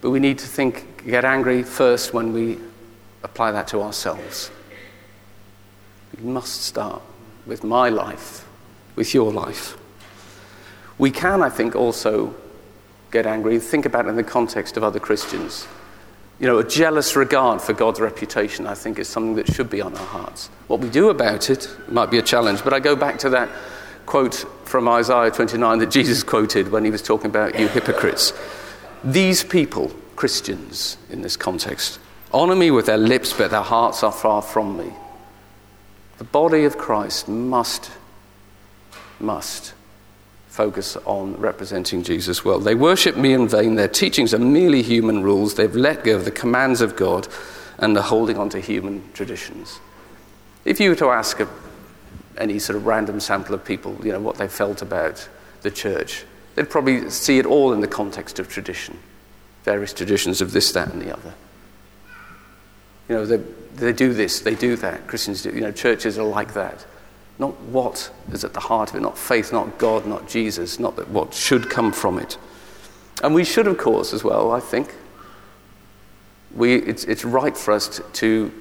But 0.00 0.10
we 0.10 0.20
need 0.20 0.38
to 0.38 0.46
think, 0.46 1.04
get 1.04 1.24
angry 1.24 1.64
first 1.64 2.14
when 2.14 2.32
we 2.32 2.58
apply 3.24 3.50
that 3.52 3.66
to 3.68 3.82
ourselves. 3.82 4.50
We 6.16 6.28
must 6.28 6.62
start 6.62 7.02
with 7.46 7.64
my 7.64 7.88
life 7.88 8.46
with 8.96 9.14
your 9.14 9.32
life. 9.32 9.76
We 10.98 11.10
can, 11.10 11.42
I 11.42 11.48
think, 11.48 11.74
also 11.74 12.34
get 13.10 13.26
angry, 13.26 13.58
think 13.58 13.86
about 13.86 14.06
it 14.06 14.10
in 14.10 14.16
the 14.16 14.24
context 14.24 14.76
of 14.76 14.84
other 14.84 15.00
Christians. 15.00 15.66
You 16.38 16.46
know, 16.46 16.58
a 16.58 16.68
jealous 16.68 17.14
regard 17.14 17.60
for 17.60 17.72
God's 17.72 18.00
reputation, 18.00 18.66
I 18.66 18.74
think, 18.74 18.98
is 18.98 19.08
something 19.08 19.36
that 19.36 19.52
should 19.52 19.70
be 19.70 19.80
on 19.80 19.96
our 19.96 20.06
hearts. 20.06 20.48
What 20.66 20.80
we 20.80 20.88
do 20.88 21.10
about 21.10 21.50
it 21.50 21.68
might 21.88 22.10
be 22.10 22.18
a 22.18 22.22
challenge, 22.22 22.64
but 22.64 22.72
I 22.72 22.80
go 22.80 22.96
back 22.96 23.18
to 23.20 23.30
that 23.30 23.48
quote 24.06 24.46
from 24.64 24.88
Isaiah 24.88 25.30
29 25.30 25.78
that 25.78 25.90
Jesus 25.90 26.22
quoted 26.22 26.72
when 26.72 26.84
he 26.84 26.90
was 26.90 27.02
talking 27.02 27.26
about 27.26 27.58
you 27.58 27.68
hypocrites. 27.68 28.32
These 29.04 29.44
people, 29.44 29.92
Christians 30.16 30.96
in 31.10 31.22
this 31.22 31.36
context, 31.36 32.00
honor 32.32 32.56
me 32.56 32.70
with 32.70 32.86
their 32.86 32.98
lips, 32.98 33.32
but 33.32 33.50
their 33.50 33.62
hearts 33.62 34.02
are 34.02 34.12
far 34.12 34.42
from 34.42 34.76
me. 34.76 34.92
The 36.18 36.24
body 36.24 36.64
of 36.64 36.78
Christ 36.78 37.28
must 37.28 37.90
must 39.22 39.74
focus 40.52 40.98
on 41.06 41.34
representing 41.38 42.02
Jesus 42.02 42.44
well. 42.44 42.60
They 42.60 42.74
worship 42.74 43.16
me 43.16 43.32
in 43.32 43.48
vain. 43.48 43.76
Their 43.76 43.88
teachings 43.88 44.34
are 44.34 44.38
merely 44.38 44.82
human 44.82 45.22
rules. 45.22 45.54
They've 45.54 45.74
let 45.74 46.04
go 46.04 46.14
of 46.14 46.26
the 46.26 46.30
commands 46.30 46.82
of 46.82 46.94
God 46.94 47.26
and 47.78 47.96
are 47.96 48.02
holding 48.02 48.36
on 48.36 48.50
to 48.50 48.60
human 48.60 49.02
traditions. 49.14 49.80
If 50.66 50.78
you 50.78 50.90
were 50.90 50.96
to 50.96 51.08
ask 51.08 51.40
a, 51.40 51.48
any 52.36 52.58
sort 52.58 52.76
of 52.76 52.84
random 52.84 53.18
sample 53.18 53.54
of 53.54 53.64
people, 53.64 53.96
you 54.04 54.12
know, 54.12 54.20
what 54.20 54.36
they 54.36 54.46
felt 54.46 54.82
about 54.82 55.26
the 55.62 55.70
church, 55.70 56.26
they'd 56.54 56.68
probably 56.68 57.08
see 57.08 57.38
it 57.38 57.46
all 57.46 57.72
in 57.72 57.80
the 57.80 57.88
context 57.88 58.38
of 58.38 58.50
tradition, 58.50 58.98
various 59.64 59.94
traditions 59.94 60.42
of 60.42 60.52
this, 60.52 60.70
that, 60.72 60.92
and 60.92 61.00
the 61.00 61.16
other. 61.16 61.32
You 63.08 63.14
know, 63.14 63.24
they, 63.24 63.38
they 63.76 63.94
do 63.94 64.12
this, 64.12 64.40
they 64.40 64.54
do 64.54 64.76
that. 64.76 65.06
Christians 65.06 65.40
do, 65.40 65.50
you 65.50 65.62
know, 65.62 65.72
churches 65.72 66.18
are 66.18 66.26
like 66.26 66.52
that. 66.52 66.84
Not 67.42 67.60
what 67.62 68.12
is 68.30 68.44
at 68.44 68.54
the 68.54 68.60
heart 68.60 68.90
of 68.90 68.94
it, 68.94 69.00
not 69.00 69.18
faith, 69.18 69.52
not 69.52 69.76
God, 69.76 70.06
not 70.06 70.28
Jesus, 70.28 70.78
not 70.78 71.08
what 71.08 71.34
should 71.34 71.68
come 71.68 71.90
from 71.90 72.20
it. 72.20 72.38
And 73.20 73.34
we 73.34 73.42
should, 73.42 73.66
of 73.66 73.78
course, 73.78 74.12
as 74.12 74.22
well, 74.22 74.52
I 74.52 74.60
think. 74.60 74.94
We, 76.54 76.76
it's, 76.76 77.02
it's 77.02 77.24
right 77.24 77.56
for 77.56 77.74
us 77.74 77.88
to, 77.88 78.02
to 78.02 78.52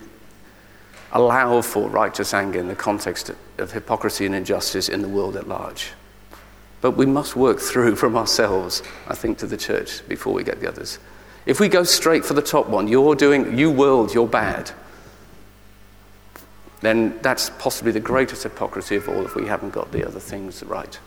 allow 1.12 1.62
for 1.62 1.90
righteous 1.90 2.34
anger 2.34 2.58
in 2.58 2.68
the 2.68 2.76
context 2.76 3.30
of 3.60 3.72
hypocrisy 3.72 4.26
and 4.26 4.34
injustice 4.34 4.90
in 4.90 5.04
the 5.04 5.10
world 5.10 5.36
at 5.36 5.48
large. 5.48 5.92
But 6.82 6.98
we 6.98 7.06
must 7.06 7.36
work 7.36 7.60
through 7.60 7.98
from 7.98 8.18
ourselves, 8.18 8.82
I 9.08 9.14
think, 9.14 9.38
to 9.38 9.46
the 9.46 9.58
church 9.58 10.02
before 10.08 10.34
we 10.34 10.44
get 10.44 10.60
the 10.60 10.68
others. 10.68 10.98
If 11.46 11.60
we 11.60 11.68
go 11.68 11.84
straight 11.84 12.26
for 12.26 12.34
the 12.34 12.42
top 12.42 12.68
one, 12.68 12.88
you're 12.88 13.14
doing, 13.14 13.60
you 13.60 13.70
world, 13.70 14.12
you're 14.12 14.28
bad 14.28 14.72
then 16.82 17.18
that's 17.22 17.50
possibly 17.52 17.92
the 17.92 18.00
greatest 18.00 18.44
hypocrisy 18.44 18.96
of 18.96 19.08
all 19.08 19.26
if 19.26 19.36
we 19.36 19.48
haven't 19.48 19.70
got 19.70 19.92
the 19.92 20.06
other 20.06 20.20
things 20.20 20.64
right. 20.64 21.00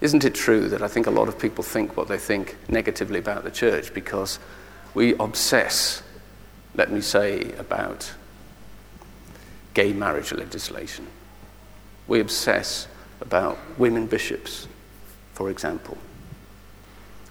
Isn't 0.00 0.24
it 0.24 0.34
true 0.34 0.68
that 0.68 0.82
I 0.82 0.88
think 0.88 1.06
a 1.06 1.10
lot 1.10 1.28
of 1.28 1.38
people 1.38 1.62
think 1.62 1.96
what 1.96 2.08
they 2.08 2.18
think 2.18 2.56
negatively 2.68 3.18
about 3.18 3.44
the 3.44 3.50
church 3.50 3.94
because 3.94 4.38
we 4.94 5.14
obsess, 5.16 6.02
let 6.74 6.90
me 6.90 7.00
say, 7.00 7.52
about 7.52 8.12
gay 9.74 9.92
marriage 9.92 10.32
legislation? 10.32 11.06
We 12.06 12.20
obsess 12.20 12.88
about 13.20 13.58
women 13.78 14.06
bishops, 14.06 14.68
for 15.32 15.50
example. 15.50 15.96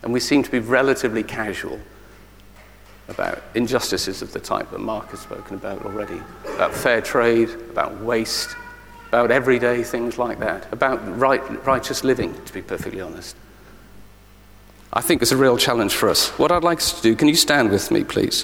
And 0.02 0.12
we 0.12 0.20
seem 0.20 0.44
to 0.44 0.52
be 0.52 0.60
relatively 0.60 1.24
casual 1.24 1.80
about 3.08 3.42
injustices 3.54 4.22
of 4.22 4.32
the 4.32 4.40
type 4.40 4.72
that 4.72 4.80
Mark 4.80 5.10
has 5.10 5.20
spoken 5.20 5.56
about 5.56 5.86
already, 5.86 6.22
about 6.56 6.74
fair 6.74 7.02
trade, 7.02 7.50
about 7.70 8.00
waste, 8.02 8.56
about 9.10 9.30
everyday 9.30 9.84
things 9.84 10.18
like 10.18 10.40
that, 10.40 10.72
about 10.74 11.00
right, 11.20 11.42
righteous 11.66 12.04
living, 12.04 12.34
to 12.46 12.54
be 12.54 12.62
perfectly 12.62 13.02
honest. 13.02 13.36
I 14.92 15.02
think 15.02 15.22
it's 15.22 15.32
a 15.32 15.38
real 15.38 15.58
challenge 15.58 15.94
for 15.94 16.10
us. 16.10 16.30
What 16.40 16.52
I'd 16.52 16.64
like 16.64 16.80
us 16.80 16.94
to 16.94 17.02
do, 17.02 17.16
can 17.16 17.28
you 17.28 17.36
stand 17.36 17.70
with 17.70 17.92
me, 17.92 18.04
please? 18.04 18.42